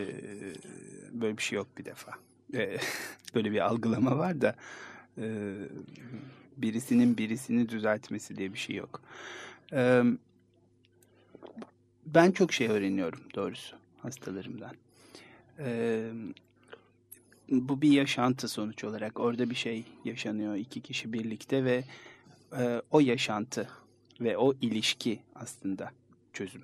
[1.12, 2.12] böyle bir şey yok bir defa.
[2.54, 2.78] E,
[3.36, 4.56] böyle bir algılama var da
[5.18, 5.54] e,
[6.58, 9.02] birisinin birisini düzeltmesi diye bir şey yok.
[9.74, 10.04] E,
[12.06, 14.76] ben çok şey öğreniyorum doğrusu hastalarımdan.
[15.60, 16.10] E,
[17.50, 19.20] bu bir yaşantı sonuç olarak.
[19.20, 21.84] Orada bir şey yaşanıyor iki kişi birlikte ve
[22.58, 23.70] e, o yaşantı
[24.22, 25.92] ve o ilişki aslında
[26.34, 26.62] çözüm.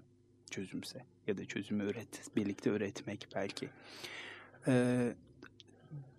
[0.51, 3.69] Çözümse ya da çözümü üret, birlikte üretmek belki.
[4.67, 5.13] Ee,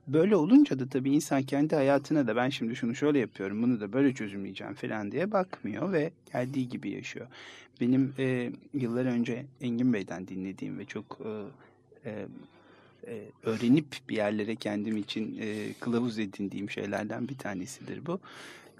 [0.06, 3.92] böyle olunca da tabii insan kendi hayatına da ben şimdi şunu şöyle yapıyorum, bunu da
[3.92, 7.26] böyle çözümleyeceğim falan diye bakmıyor ve geldiği gibi yaşıyor.
[7.80, 11.30] Benim e, yıllar önce Engin Bey'den dinlediğim ve çok e,
[12.10, 12.26] e,
[13.42, 18.20] öğrenip bir yerlere kendim için e, kılavuz edindiğim şeylerden bir tanesidir bu.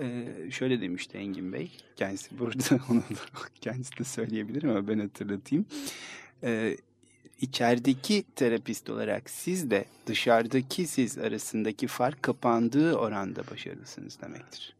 [0.00, 1.70] Ee, şöyle demişti Engin Bey.
[1.96, 5.66] Kendisi burada onu da kendisi de söyleyebilir ama ben hatırlatayım.
[6.42, 6.76] Ee,
[7.40, 14.76] içerideki terapist olarak siz de dışarıdaki siz arasındaki fark kapandığı oranda başarılısınız demektir.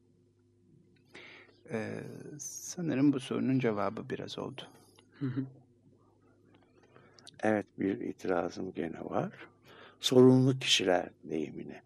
[1.70, 2.00] Ee,
[2.38, 4.62] sanırım bu sorunun cevabı biraz oldu.
[7.42, 9.30] Evet bir itirazım gene var.
[10.00, 11.82] Sorunlu kişiler deyimine.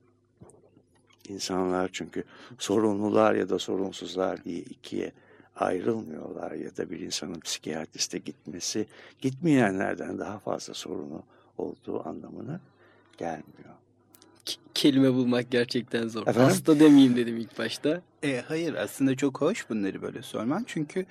[1.28, 2.24] İnsanlar çünkü
[2.58, 5.12] sorunlular ya da sorunsuzlar diye ikiye
[5.56, 8.86] ayrılmıyorlar ya da bir insanın psikiyatriste gitmesi
[9.20, 11.22] gitmeyenlerden daha fazla sorunu
[11.58, 12.60] olduğu anlamına
[13.18, 13.74] gelmiyor.
[14.44, 16.22] K- kelime bulmak gerçekten zor.
[16.22, 16.42] Efendim?
[16.42, 18.02] Hasta demeyeyim dedim ilk başta.
[18.22, 21.06] E, hayır aslında çok hoş bunları böyle sorman çünkü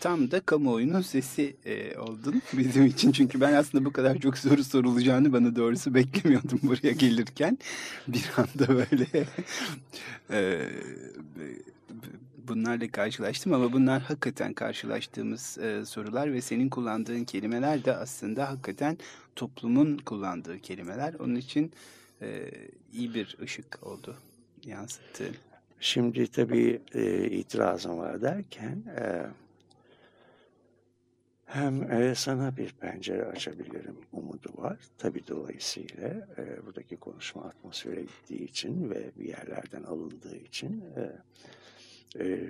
[0.00, 3.12] tam da kamuoyunun sesi e, oldun bizim için.
[3.12, 7.58] Çünkü ben aslında bu kadar çok soru sorulacağını bana doğrusu beklemiyordum buraya gelirken.
[8.08, 9.26] Bir anda böyle
[10.30, 10.68] e,
[12.48, 18.98] bunlarla karşılaştım ama bunlar hakikaten karşılaştığımız e, sorular ve senin kullandığın kelimeler de aslında hakikaten
[19.36, 21.14] toplumun kullandığı kelimeler.
[21.14, 21.72] Onun için
[22.22, 22.50] e,
[22.92, 24.16] iyi bir ışık oldu
[24.64, 25.24] yansıttı.
[25.80, 29.26] Şimdi tabii e, itirazım var derken e,
[31.48, 34.78] hem e, sana bir pencere açabilirim umudu var.
[34.98, 36.08] Tabii dolayısıyla
[36.38, 41.12] e, buradaki konuşma atmosfere gittiği için ve bir yerlerden alındığı için e,
[42.24, 42.40] e,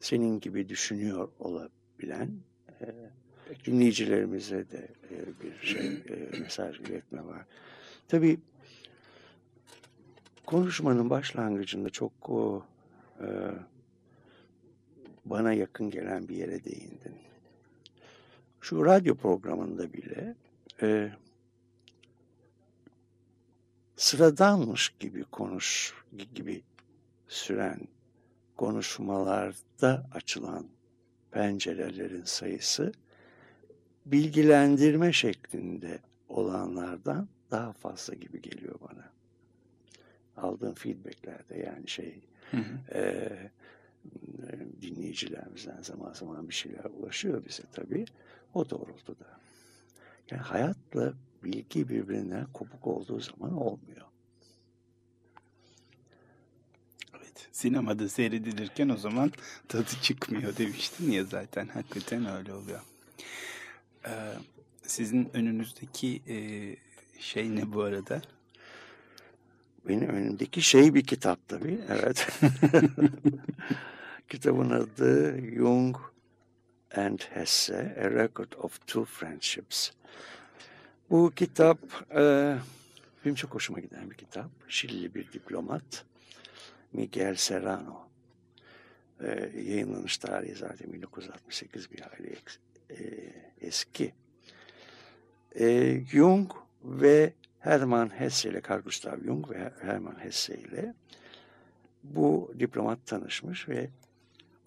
[0.00, 2.30] senin gibi düşünüyor olabilen
[2.80, 2.86] e,
[3.64, 7.46] dinleyicilerimize de e, bir şey e, mesaj iletme var.
[8.08, 8.40] Tabii
[10.46, 12.64] konuşmanın başlangıcında çok o,
[13.20, 13.26] e,
[15.24, 17.31] bana yakın gelen bir yere değindin.
[18.62, 20.34] Şu radyo programında bile
[20.82, 21.10] e,
[23.96, 25.94] sıradanmış gibi konuş
[26.34, 26.62] gibi
[27.28, 27.80] süren
[28.56, 30.66] konuşmalarda açılan
[31.30, 32.92] pencerelerin sayısı
[34.06, 35.98] bilgilendirme şeklinde
[36.28, 39.12] olanlardan daha fazla gibi geliyor bana.
[40.36, 42.98] Aldığım feedbacklerde yani şey Hı hı.
[42.98, 43.32] e,
[44.82, 48.04] dinleyicilerimizden zaman zaman bir şeyler ulaşıyor bize tabii.
[48.54, 49.38] O doğrultuda.
[50.30, 51.12] Yani hayatla
[51.44, 54.06] bilgi birbirinden kopuk olduğu zaman olmuyor.
[57.16, 57.48] Evet.
[57.52, 59.32] Sinemada seyredilirken o zaman
[59.68, 61.68] tadı çıkmıyor demiştin ya zaten.
[61.68, 62.80] Hakikaten öyle oluyor.
[64.06, 64.34] Ee,
[64.82, 66.36] sizin önünüzdeki e,
[67.20, 68.22] şey ne bu arada?
[69.88, 71.80] Benim önümdeki şey bir kitap tabii.
[71.88, 72.28] Evet.
[74.28, 75.96] Kitabın adı Jung
[76.96, 79.90] and Hesse, A Record of Two Friendships.
[81.10, 81.78] Bu kitap
[82.14, 82.56] e,
[83.24, 84.50] benim çok hoşuma giden bir kitap.
[84.68, 86.04] Şilili bir diplomat.
[86.92, 88.08] Miguel Serrano.
[89.20, 92.36] E, yayınlanış tarihi zaten 1968 bir hayli
[92.90, 92.96] e,
[93.60, 94.12] eski.
[95.60, 96.52] E, Jung
[96.84, 100.94] ve Hermann Hesse ile Carl Gustav Jung ve Hermann Hesse ile
[102.02, 103.88] bu diplomat tanışmış ve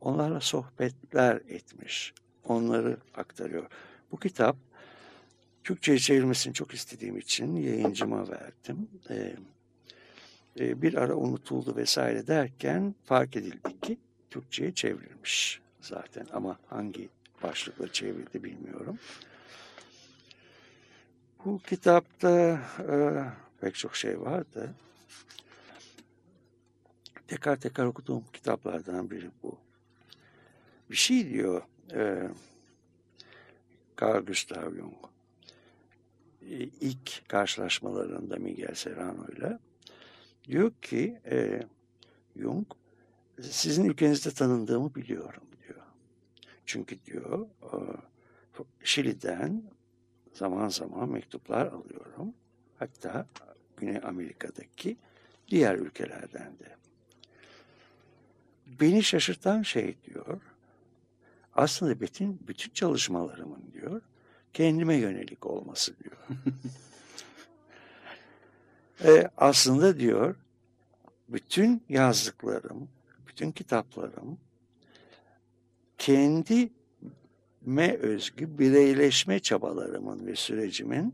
[0.06, 2.14] onlarla sohbetler etmiş.
[2.44, 3.68] Onları aktarıyor.
[4.12, 4.58] Bu kitap
[5.64, 8.90] Türkçe'ye çevrilmesini çok istediğim için yayıncıma verdim.
[9.10, 9.36] Ee,
[10.60, 13.98] e, bir ara unutuldu vesaire derken fark edildi ki
[14.30, 17.10] Türkçe'ye çevrilmiş zaten ama hangi
[17.44, 19.00] başlıkla çevrildi bilmiyorum.
[21.46, 22.96] Bu kitapta e,
[23.62, 24.74] pek çok şey vardı.
[27.28, 29.66] Tekrar tekrar okuduğum kitaplardan biri bu.
[30.90, 31.62] Bir şey diyor
[31.94, 32.30] e,
[34.02, 34.94] Carl Gustav Jung.
[36.42, 39.60] E, ilk karşılaşmalarında Miguel Serrano ile
[40.48, 41.62] diyor ki e,
[42.36, 42.68] Jung
[43.42, 45.82] sizin ülkenizde tanındığımı biliyorum diyor.
[46.66, 47.78] Çünkü diyor e,
[48.84, 49.64] Şili'den
[50.34, 52.34] zaman zaman mektuplar alıyorum.
[52.80, 53.28] Hatta
[53.78, 54.98] Güney Amerika'daki
[55.48, 56.76] diğer ülkelerden de.
[58.80, 60.42] Beni şaşırtan şey diyor,
[61.56, 64.02] aslında bütün, bütün çalışmalarımın diyor,
[64.54, 66.18] kendime yönelik olması diyor.
[69.18, 70.36] e, aslında diyor,
[71.30, 72.90] bütün yazdıklarım,
[73.28, 74.38] bütün kitaplarım
[75.98, 76.70] kendi
[77.62, 81.14] me özgü bireyleşme çabalarımın ve sürecimin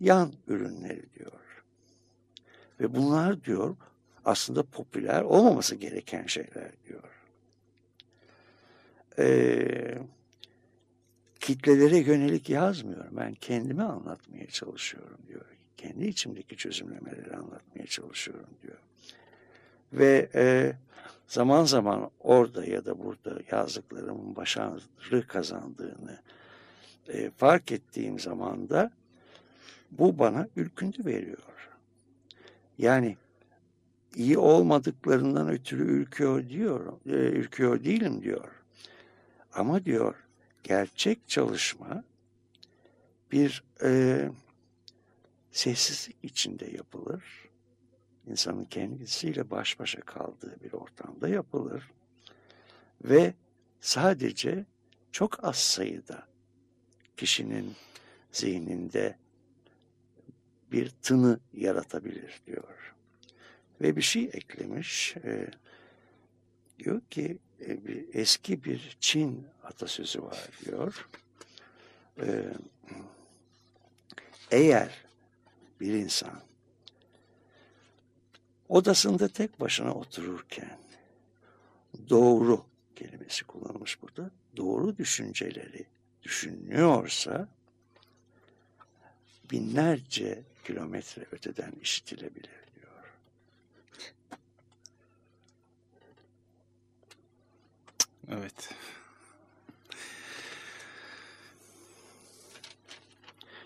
[0.00, 1.32] yan ürünleri diyor.
[2.80, 3.76] Ve bunlar diyor
[4.24, 7.21] aslında popüler olmaması gereken şeyler diyor.
[9.18, 9.98] Ee,
[11.40, 13.16] kitlelere yönelik yazmıyorum.
[13.16, 15.44] Ben kendimi anlatmaya çalışıyorum diyor.
[15.76, 18.78] Kendi içimdeki çözümlemeleri anlatmaya çalışıyorum diyor.
[19.92, 20.72] Ve e,
[21.26, 26.18] zaman zaman orada ya da burada yazdıklarımın başarı kazandığını
[27.08, 28.90] e, fark ettiğim zaman da
[29.90, 31.38] bu bana ürküntü veriyor.
[32.78, 33.16] Yani
[34.16, 38.61] iyi olmadıklarından ötürü ürküyor diyor, e, ürküyor değilim diyor.
[39.54, 40.14] Ama diyor
[40.62, 42.04] gerçek çalışma
[43.32, 44.30] bir e,
[45.50, 47.48] sessizlik içinde yapılır
[48.26, 51.90] insanın kendisiyle baş başa kaldığı bir ortamda yapılır
[53.04, 53.34] ve
[53.80, 54.64] sadece
[55.12, 56.26] çok az sayıda
[57.16, 57.72] kişinin
[58.32, 59.16] zihninde
[60.72, 62.94] bir tını yaratabilir diyor.
[63.80, 65.16] Ve bir şey eklemiş.
[65.16, 65.50] E,
[66.78, 71.08] diyor ki e, bir, eski bir Çin atasözü var diyor.
[72.20, 72.44] E,
[74.50, 75.04] eğer
[75.80, 76.40] bir insan
[78.68, 80.78] odasında tek başına otururken
[82.10, 82.64] doğru
[82.96, 84.30] kelimesi kullanılmış burada.
[84.56, 85.86] Doğru düşünceleri
[86.22, 87.48] düşünüyorsa
[89.50, 93.04] binlerce kilometre öteden işitilebilir diyor.
[98.38, 98.70] Evet.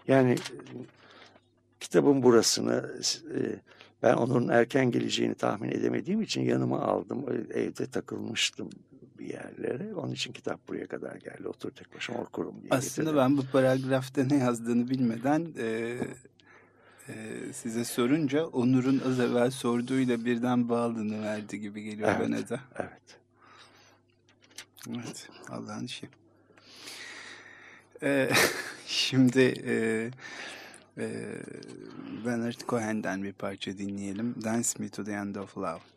[0.08, 0.36] Yani
[1.80, 2.94] kitabın burasını
[3.34, 3.60] e,
[4.02, 7.24] ben onun erken geleceğini tahmin edemediğim için yanıma aldım.
[7.54, 8.70] Evde takılmıştım
[9.18, 9.94] bir yerlere.
[9.94, 11.48] Onun için kitap buraya kadar geldi.
[11.48, 13.16] Otur tek başıma okurum diye Aslında getirdim.
[13.16, 15.98] ben bu paragrafta ne yazdığını bilmeden e,
[17.08, 17.14] e,
[17.52, 22.20] size sorunca Onur'un az evvel sorduğuyla birden bağlığını verdi gibi geliyor Evet.
[22.28, 22.60] bana da.
[22.76, 23.18] Evet.
[24.88, 25.28] Evet.
[25.48, 26.08] Allah'ın işi.
[28.02, 28.30] E,
[28.86, 29.74] şimdi e,
[30.98, 31.06] e,
[32.24, 34.34] Leonard Cohen'den bir parça dinleyelim.
[34.44, 35.95] Dance Me to the End of Love.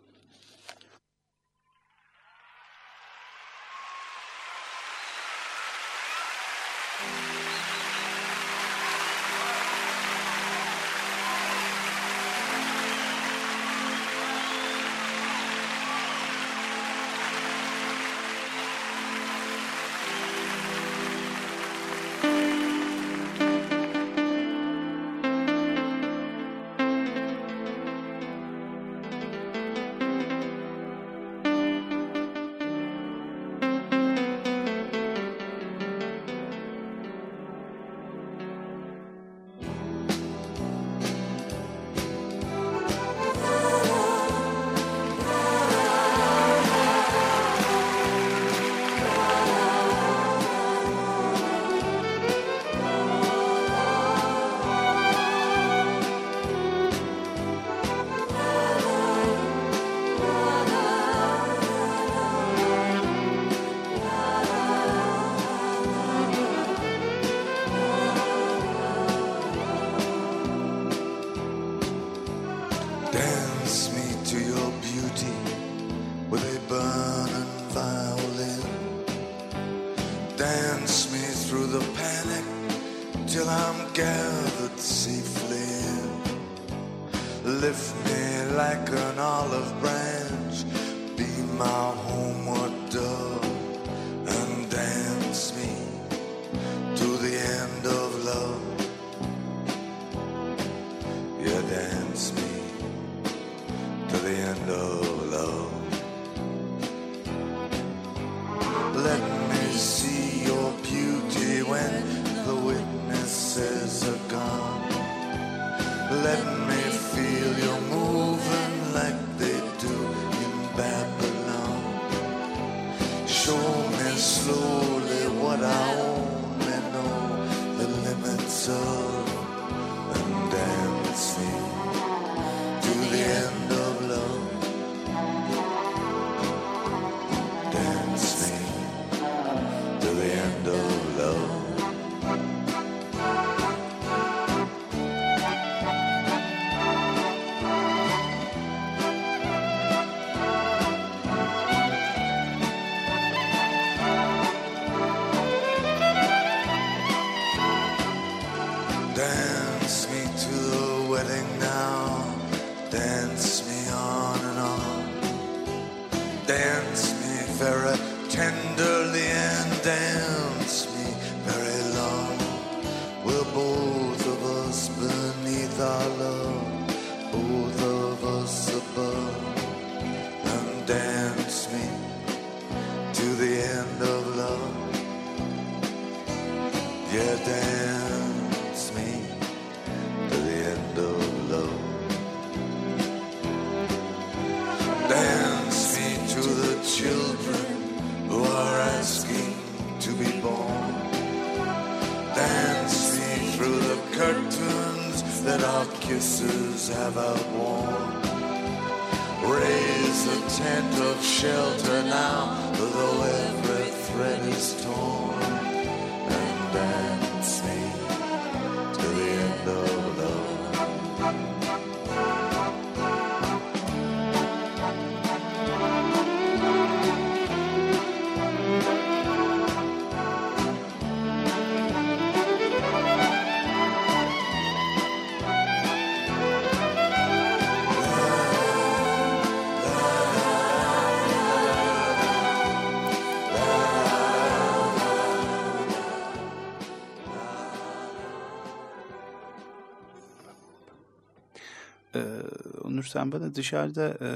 [253.10, 254.30] Sen bana dışarıda e,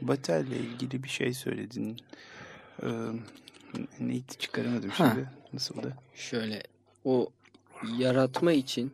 [0.00, 1.96] Bater'le ilgili bir şey söyledin.
[2.82, 2.88] Ee,
[4.00, 5.12] neydi çıkaramadım Ha.
[5.14, 5.28] şimdi.
[5.52, 5.94] Nasıldı?
[6.14, 6.62] Şöyle
[7.04, 7.28] o
[7.98, 8.92] yaratma için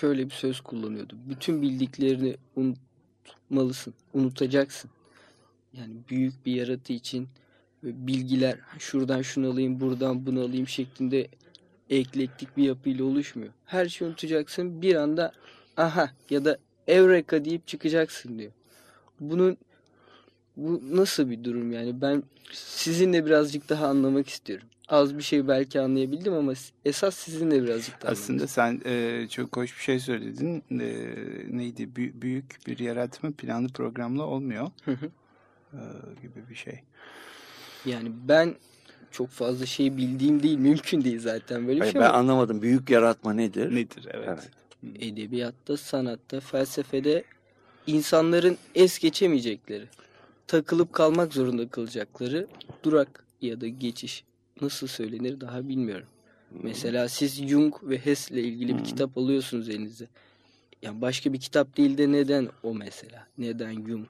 [0.00, 1.16] şöyle bir söz kullanıyordu.
[1.28, 4.90] Bütün bildiklerini unutmalısın, unutacaksın.
[5.72, 7.28] Yani büyük bir yaratı için
[7.82, 11.28] bilgiler şuradan şunu alayım, buradan bunu alayım şeklinde
[11.90, 13.52] eklektik bir yapıyla oluşmuyor.
[13.64, 14.82] Her şeyi unutacaksın.
[14.82, 15.32] Bir anda
[15.76, 18.52] aha ya da evreka deyip çıkacaksın diyor.
[19.20, 19.56] Bunun
[20.56, 22.00] bu nasıl bir durum yani?
[22.00, 22.22] Ben
[22.52, 24.66] sizinle birazcık daha anlamak istiyorum.
[24.88, 26.52] Az bir şey belki anlayabildim ama
[26.84, 30.62] esas sizinle birazcık daha Aslında sen e, çok hoş bir şey söyledin.
[30.70, 30.86] E,
[31.56, 31.82] neydi?
[31.82, 34.70] Bü- büyük bir yaratma planlı programlı olmuyor.
[34.84, 35.06] Hı hı.
[35.72, 35.80] E,
[36.22, 36.80] gibi bir şey.
[37.86, 38.54] Yani ben
[39.10, 40.58] çok fazla şey bildiğim değil.
[40.58, 42.62] Mümkün değil zaten böyle bir Hayır, şey ben ama anlamadım.
[42.62, 43.74] Büyük yaratma nedir?
[43.74, 44.08] Nedir?
[44.10, 44.28] Evet.
[44.28, 44.50] Evet.
[45.00, 47.24] Edebiyatta, sanatta, felsefede
[47.86, 49.84] insanların es geçemeyecekleri,
[50.46, 52.46] takılıp kalmak zorunda kalacakları
[52.82, 54.24] durak ya da geçiş
[54.60, 56.08] nasıl söylenir daha bilmiyorum.
[56.62, 60.08] Mesela siz Jung ve Hess ile ilgili bir kitap alıyorsunuz elinize.
[60.82, 63.26] Yani başka bir kitap değil de neden o mesela?
[63.38, 64.06] Neden Jung?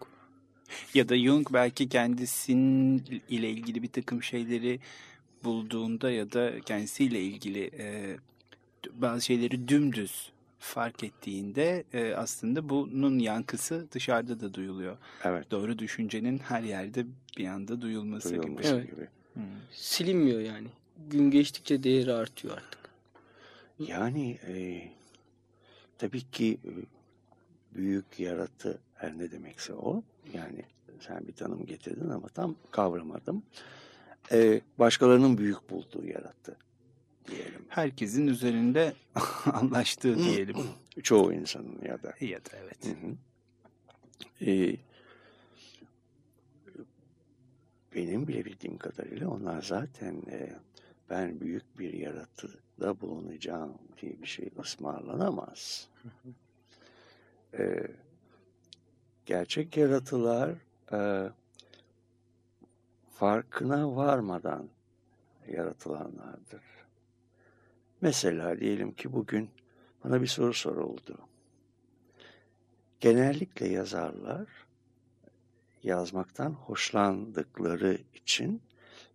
[0.94, 4.80] Ya da Jung belki kendisinin ile ilgili bir takım şeyleri
[5.44, 8.16] bulduğunda ya da kendisiyle ilgili e,
[8.92, 10.32] bazı şeyleri dümdüz
[10.64, 14.96] fark ettiğinde e, aslında bunun yankısı dışarıda da duyuluyor.
[15.24, 15.50] Evet.
[15.50, 17.06] Doğru düşüncenin her yerde
[17.38, 18.76] bir anda duyulması, Duyulması gibi.
[18.76, 18.90] Evet.
[18.90, 19.08] gibi.
[19.34, 19.42] Hmm.
[19.72, 20.68] Silinmiyor yani.
[21.10, 22.90] Gün geçtikçe değeri artıyor artık.
[23.78, 24.82] Yani e,
[25.98, 26.72] tabii ki e,
[27.76, 30.02] büyük yaratı her ne demekse o.
[30.34, 30.64] Yani
[31.00, 33.42] sen bir tanım getirdin ama tam kavramadım.
[34.32, 36.56] E, başkalarının büyük bulduğu yarattı.
[37.68, 38.94] Herkesin üzerinde
[39.52, 40.56] anlaştığı diyelim.
[41.02, 42.14] Çoğu insanın ya da.
[42.20, 42.86] ya da evet.
[42.86, 43.16] Hı hı.
[44.50, 44.76] E,
[47.94, 50.52] benim bile bildiğim kadarıyla onlar zaten e,
[51.10, 55.88] ben büyük bir yaratıda bulunacağım diye bir şey ısmarlanamaz.
[57.58, 57.86] E,
[59.26, 60.50] gerçek yaratılar
[60.92, 61.30] e,
[63.12, 64.68] farkına varmadan
[65.48, 66.73] yaratılanlardır.
[68.04, 69.50] Mesela diyelim ki bugün
[70.04, 71.18] bana bir soru soruldu.
[73.00, 74.46] Genellikle yazarlar
[75.82, 78.62] yazmaktan hoşlandıkları için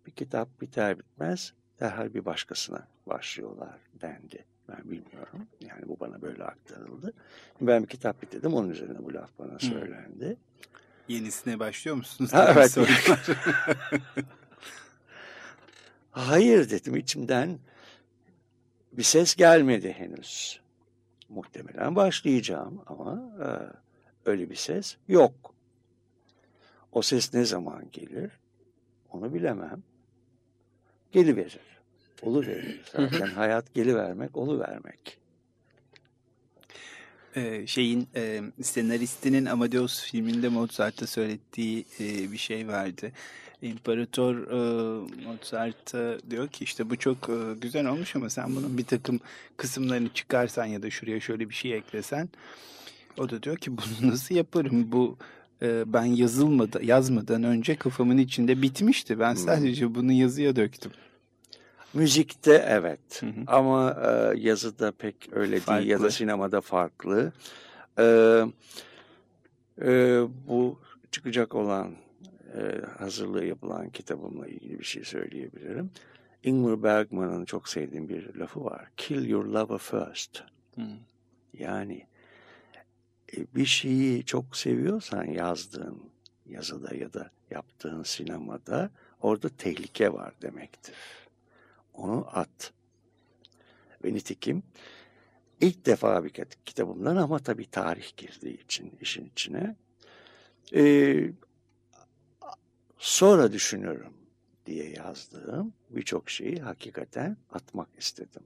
[0.06, 4.44] bir kitap biter bitmez derhal bir başkasına başlıyorlar dendi.
[4.68, 5.46] Ben bilmiyorum.
[5.60, 7.12] Yani bu bana böyle aktarıldı.
[7.60, 8.54] Ben bir kitap bitirdim.
[8.54, 10.36] Onun üzerine bu laf bana söylendi.
[11.08, 12.32] Yenisine başlıyor musunuz?
[12.32, 12.76] Ha, evet.
[16.10, 17.58] Hayır dedim içimden
[18.92, 20.60] bir ses gelmedi henüz.
[21.28, 23.48] Muhtemelen başlayacağım ama e,
[24.30, 25.54] öyle bir ses yok.
[26.92, 28.30] O ses ne zaman gelir
[29.10, 29.82] onu bilemem.
[31.12, 31.80] Geliverir.
[32.22, 32.80] Oluverir.
[32.92, 35.19] Zaten hayat gelivermek, oluvermek.
[37.36, 43.12] Ee, şeyin e, senaristinin Amadeus filminde Mozart'a söylettiği e, bir şey vardı.
[43.62, 44.56] İmparator e,
[45.24, 49.20] Mozart'a diyor ki işte bu çok e, güzel olmuş ama sen bunun bir takım
[49.56, 52.28] kısımlarını çıkarsan ya da şuraya şöyle bir şey eklesen
[53.18, 55.16] o da diyor ki bunu nasıl yaparım bu
[55.62, 60.92] e, ben yazılmadı yazmadan önce kafamın içinde bitmişti ben sadece bunu yazıya döktüm.
[61.94, 63.44] Müzikte evet Hı hı.
[63.46, 66.16] ama e, yazıda pek öyle değil ya da Farklı.
[66.16, 67.32] sinemada farklı.
[67.98, 68.04] E,
[69.82, 70.80] e, bu
[71.10, 71.94] çıkacak olan
[72.56, 75.90] e, hazırlığı yapılan kitabımla ilgili bir şey söyleyebilirim.
[76.44, 78.88] Ingmar Bergman'ın çok sevdiğim bir lafı var.
[78.96, 80.42] Kill your lover first.
[80.74, 80.82] Hı.
[81.58, 82.06] Yani
[83.36, 86.02] e, bir şeyi çok seviyorsan yazdığın
[86.46, 90.94] yazıda ya da yaptığın sinemada orada tehlike var demektir.
[91.94, 92.72] Onu at.
[94.04, 94.62] Ve nitekim
[95.60, 96.30] ilk defa bir
[96.64, 99.76] kitabımdan ama tabii tarih girdiği için işin içine
[100.74, 101.32] e,
[102.98, 104.12] sonra düşünürüm
[104.66, 108.42] diye yazdığım birçok şeyi hakikaten atmak istedim.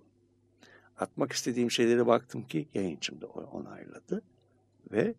[0.99, 4.23] Atmak istediğim şeylere baktım ki yayıncım da onayladı
[4.93, 5.15] ve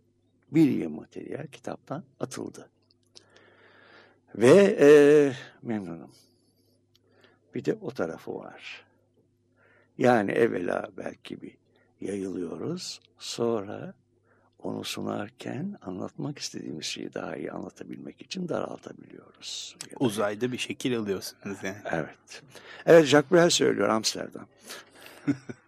[0.51, 2.69] bir yıl materyal kitaptan atıldı.
[4.35, 4.87] Ve e,
[5.61, 6.11] memnunum.
[7.55, 8.85] Bir de o tarafı var.
[9.97, 11.57] Yani evvela belki bir
[12.01, 12.99] yayılıyoruz.
[13.17, 13.93] Sonra
[14.59, 19.75] onu sunarken anlatmak istediğimiz şeyi daha iyi anlatabilmek için daraltabiliyoruz.
[19.91, 21.77] Ya da- Uzayda bir şekil alıyorsunuz yani.
[21.91, 22.43] Evet.
[22.85, 24.47] Evet Jacques Brel söylüyor Amsterdam.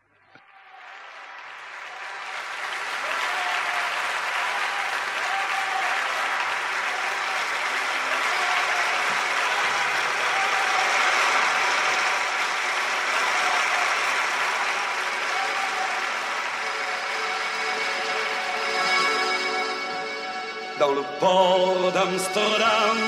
[21.28, 23.00] port d'Amsterdam,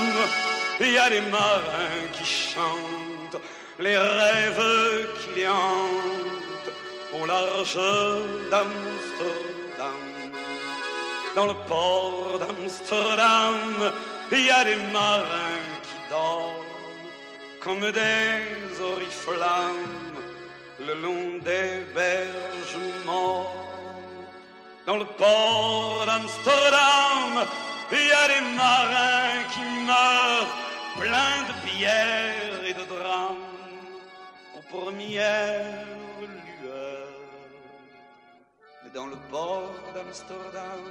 [0.82, 3.42] il y a des marins qui chantent
[3.86, 6.74] les rêves qui les hantent
[7.18, 7.80] au large
[8.52, 10.02] d'Amsterdam.
[11.38, 13.76] Dans le port d'Amsterdam,
[14.32, 16.70] il y a des marins qui dorment
[17.64, 18.42] comme des
[18.94, 20.18] oriflammes
[20.88, 23.68] le long des berges mortes.
[24.88, 27.32] Dans le port d'Amsterdam,
[27.92, 30.56] il y a des marins qui meurent
[31.00, 33.38] pleins de pierres et de drames
[34.56, 35.86] aux premières
[36.22, 37.08] lueurs.
[38.84, 40.84] Mais dans le port d'Amsterdam,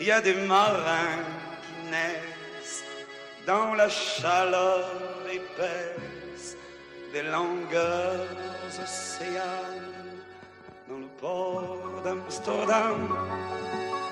[0.00, 1.24] il y a des marins
[1.62, 2.84] qui naissent
[3.46, 4.90] dans la chaleur
[5.30, 6.56] épaisse
[7.12, 8.28] des longueurs
[8.82, 10.20] océanes
[10.88, 13.63] dans le port d'Amsterdam.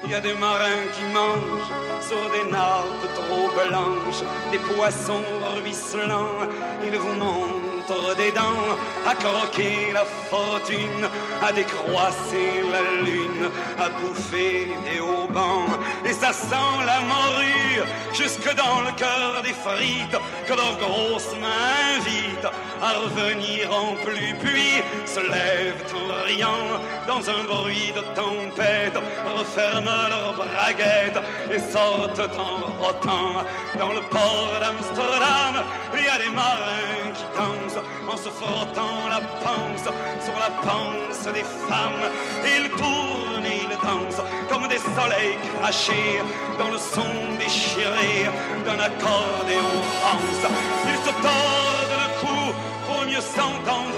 [0.05, 5.23] Il y a des marins qui mangent sur des nappes trop blanches, des poissons
[5.55, 6.49] ruisselants.
[6.85, 8.77] Ils vous montrent des dents
[9.07, 11.09] à croquer la fortune,
[11.41, 15.67] à décroisser la lune, à bouffer des haubans.
[16.05, 17.83] Et ça sent la morue
[18.13, 22.51] jusque dans le cœur des frites que leurs grosses mains invitent
[22.83, 26.69] à revenir en pluie, puis se lèvent en riant
[27.07, 28.99] dans un bruit de tempête,
[29.37, 31.21] referment leurs braguettes
[31.53, 33.45] et sortent en rotant.
[33.79, 39.21] Dans le port d'Amsterdam, il y a des marins qui dansent en se frottant la
[39.45, 39.89] panse
[40.25, 42.05] sur la panse des femmes.
[42.45, 46.21] Il tourne et il danse comme des soleils crachés
[46.59, 48.31] dans le son déchiré
[48.65, 50.45] d'un accordéon France.
[50.87, 52.55] Il se tord le cou
[52.87, 53.92] pour mieux s'entendre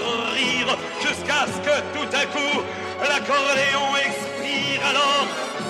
[1.01, 2.61] jusqu'à ce que tout à coup
[3.01, 5.25] l'accordéon expire alors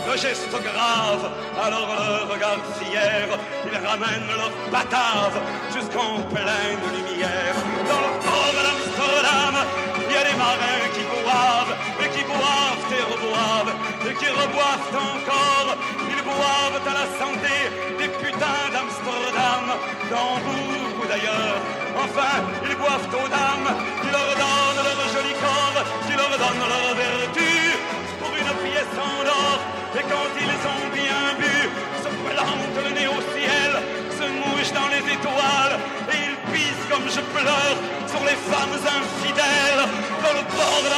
[0.08, 3.28] le geste grave, alors le regard fier,
[3.66, 5.38] ils ramènent leur batave
[5.74, 7.56] jusqu'en pleine lumière.
[7.89, 9.56] Dans le port d'Amsterdam,
[9.97, 13.74] il y a des marins qui boivent, et qui boivent et reboivent,
[14.08, 15.70] et qui reboivent encore.
[16.08, 17.56] Ils boivent à la santé
[17.97, 19.66] des putains d'Amsterdam,
[20.12, 21.58] d'Hambourg ou d'ailleurs.
[21.97, 22.36] Enfin,
[22.70, 23.70] ils boivent aux dames,
[24.01, 24.74] qui leur donnent
[25.16, 27.51] joli corps, qui leur donnent leur vertu
[28.20, 29.57] pour une pièce en or.
[29.97, 31.55] Et quand ils ont bien bu,
[32.03, 33.72] se plantent le nez au ciel,
[34.20, 35.76] se mouchent dans les étoiles,
[36.11, 37.78] et ils pissent comme je pleure
[38.11, 39.84] sur les femmes infidèles,
[40.24, 40.89] dans le port de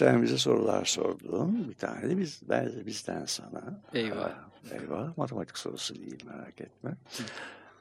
[0.00, 1.68] Bize sorular sordun.
[1.68, 3.82] Bir tane de biz, ben de bizden sana.
[3.94, 4.30] Eyvah.
[4.70, 5.18] Ee, eyvah.
[5.18, 6.96] Matematik sorusu değil merak etme.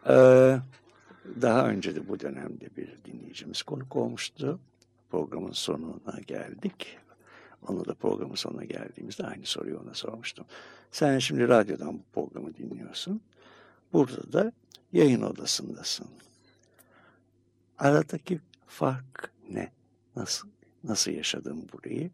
[0.10, 0.60] Ee,
[1.42, 4.60] daha önce de bu dönemde bir dinleyicimiz konuk olmuştu.
[5.12, 6.98] Programın sonuna geldik.
[7.68, 10.46] Onunla da programın sonuna geldiğimizde aynı soruyu ona sormuştum.
[10.92, 13.22] Sen şimdi radyodan bu programı dinliyorsun.
[13.94, 14.52] Burada da
[14.94, 16.08] yayın odasındasın.
[17.80, 19.72] Aradaki fark ne?
[20.16, 20.48] Nasıl
[20.88, 22.10] nasıl yaşadın burayı?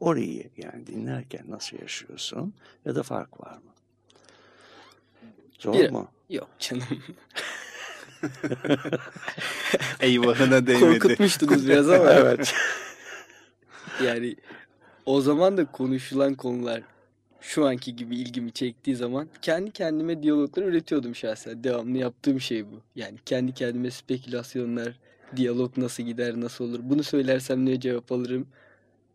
[0.00, 2.54] Orayı yani dinlerken nasıl yaşıyorsun?
[2.84, 3.72] Ya da fark var mı?
[5.58, 6.08] Zor Bir- mu?
[6.30, 6.84] Yok canım.
[10.00, 10.98] Eyvahına değmedi.
[10.98, 12.10] Korkutmuştunuz biraz ama.
[12.12, 12.54] evet.
[14.04, 14.36] Yani
[15.06, 16.82] o zaman da konuşulan konular
[17.40, 21.64] şu anki gibi ilgimi çektiği zaman kendi kendime diyaloglar üretiyordum şahsen.
[21.64, 22.80] Devamlı yaptığım şey bu.
[22.96, 24.98] Yani kendi kendime spekülasyonlar,
[25.36, 28.46] diyalog nasıl gider, nasıl olur, bunu söylersem ne cevap alırım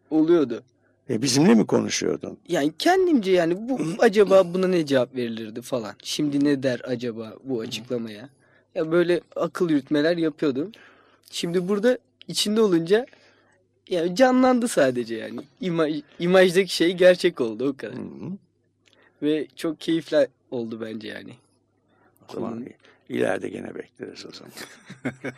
[0.09, 0.63] oluyordu.
[1.09, 2.38] E bizimle mi konuşuyordun?
[2.47, 5.95] Yani kendimce yani bu acaba buna ne cevap verilirdi falan.
[6.03, 8.30] Şimdi ne der acaba bu açıklamaya?
[8.76, 10.72] Ya böyle akıl yürütmeler yapıyordum.
[11.32, 11.97] Şimdi burada
[12.28, 13.05] içinde olunca
[13.89, 15.39] ya canlandı sadece yani.
[15.61, 17.95] İmaj, imajdaki şey gerçek oldu o kadar.
[17.95, 18.32] Hı -hı.
[19.22, 21.34] Ve çok keyifli oldu bence yani.
[22.30, 22.65] O zaman
[23.10, 24.53] ileride gene bekleriz o zaman.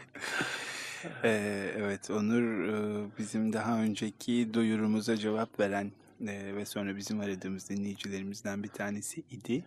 [1.24, 5.92] Ee, evet Onur e, bizim daha önceki duyurumuza cevap veren
[6.28, 9.64] e, ve sonra bizim aradığımız dinleyicilerimizden bir tanesi idi.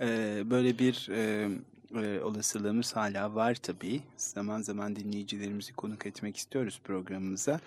[0.00, 1.48] Ee, böyle bir e,
[2.22, 4.00] olasılığımız hala var tabii.
[4.16, 7.60] Zaman zaman dinleyicilerimizi konuk etmek istiyoruz programımıza.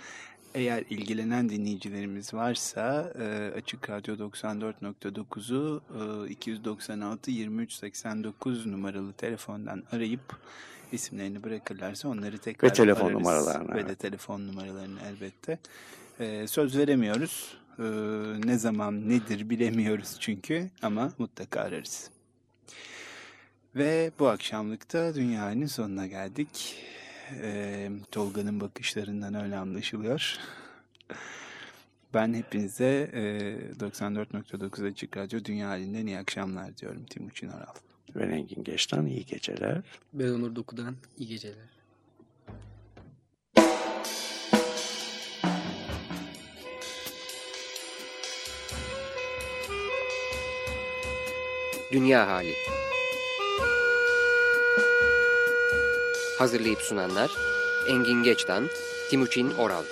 [0.56, 5.82] Eğer ilgilenen dinleyicilerimiz varsa e, Açık Radyo 94.9'u
[6.28, 10.38] e, 296 23 89 numaralı telefondan arayıp
[10.92, 13.20] isimlerini bırakırlarsa onları tekrar Ve telefon ararız.
[13.20, 14.00] numaralarını, Ve de evet.
[14.00, 15.60] telefon numaralarını elbette.
[16.20, 17.58] E, söz veremiyoruz.
[17.80, 17.84] E,
[18.46, 22.10] ne zaman nedir bilemiyoruz çünkü ama mutlaka ararız.
[23.76, 26.76] Ve bu akşamlıkta dünyanın sonuna geldik.
[27.42, 30.38] E, Tolga'nın bakışlarından öyle anlaşılıyor.
[32.14, 33.22] Ben hepinize e,
[33.80, 37.74] 94.9 Açık Radyo Dünya Halinden iyi akşamlar diyorum Timuçin Oral.
[38.16, 39.82] Ben Engin Geç'ten iyi geceler.
[40.14, 41.80] Ben Onur Doku'dan iyi geceler.
[51.92, 52.54] Dünya Hali
[56.40, 57.32] Hazırlayıp sunanlar
[57.88, 58.68] Engin Geçtan,
[59.10, 59.84] Timuçin Oral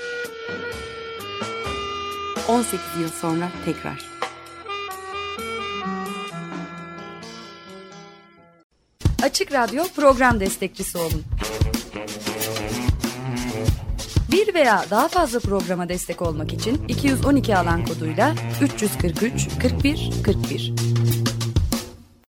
[2.47, 4.05] 18 yıl sonra tekrar.
[9.23, 11.23] Açık Radyo program destekçisi olun.
[14.31, 20.86] Bir veya daha fazla programa destek olmak için 212 alan koduyla 343 41 41.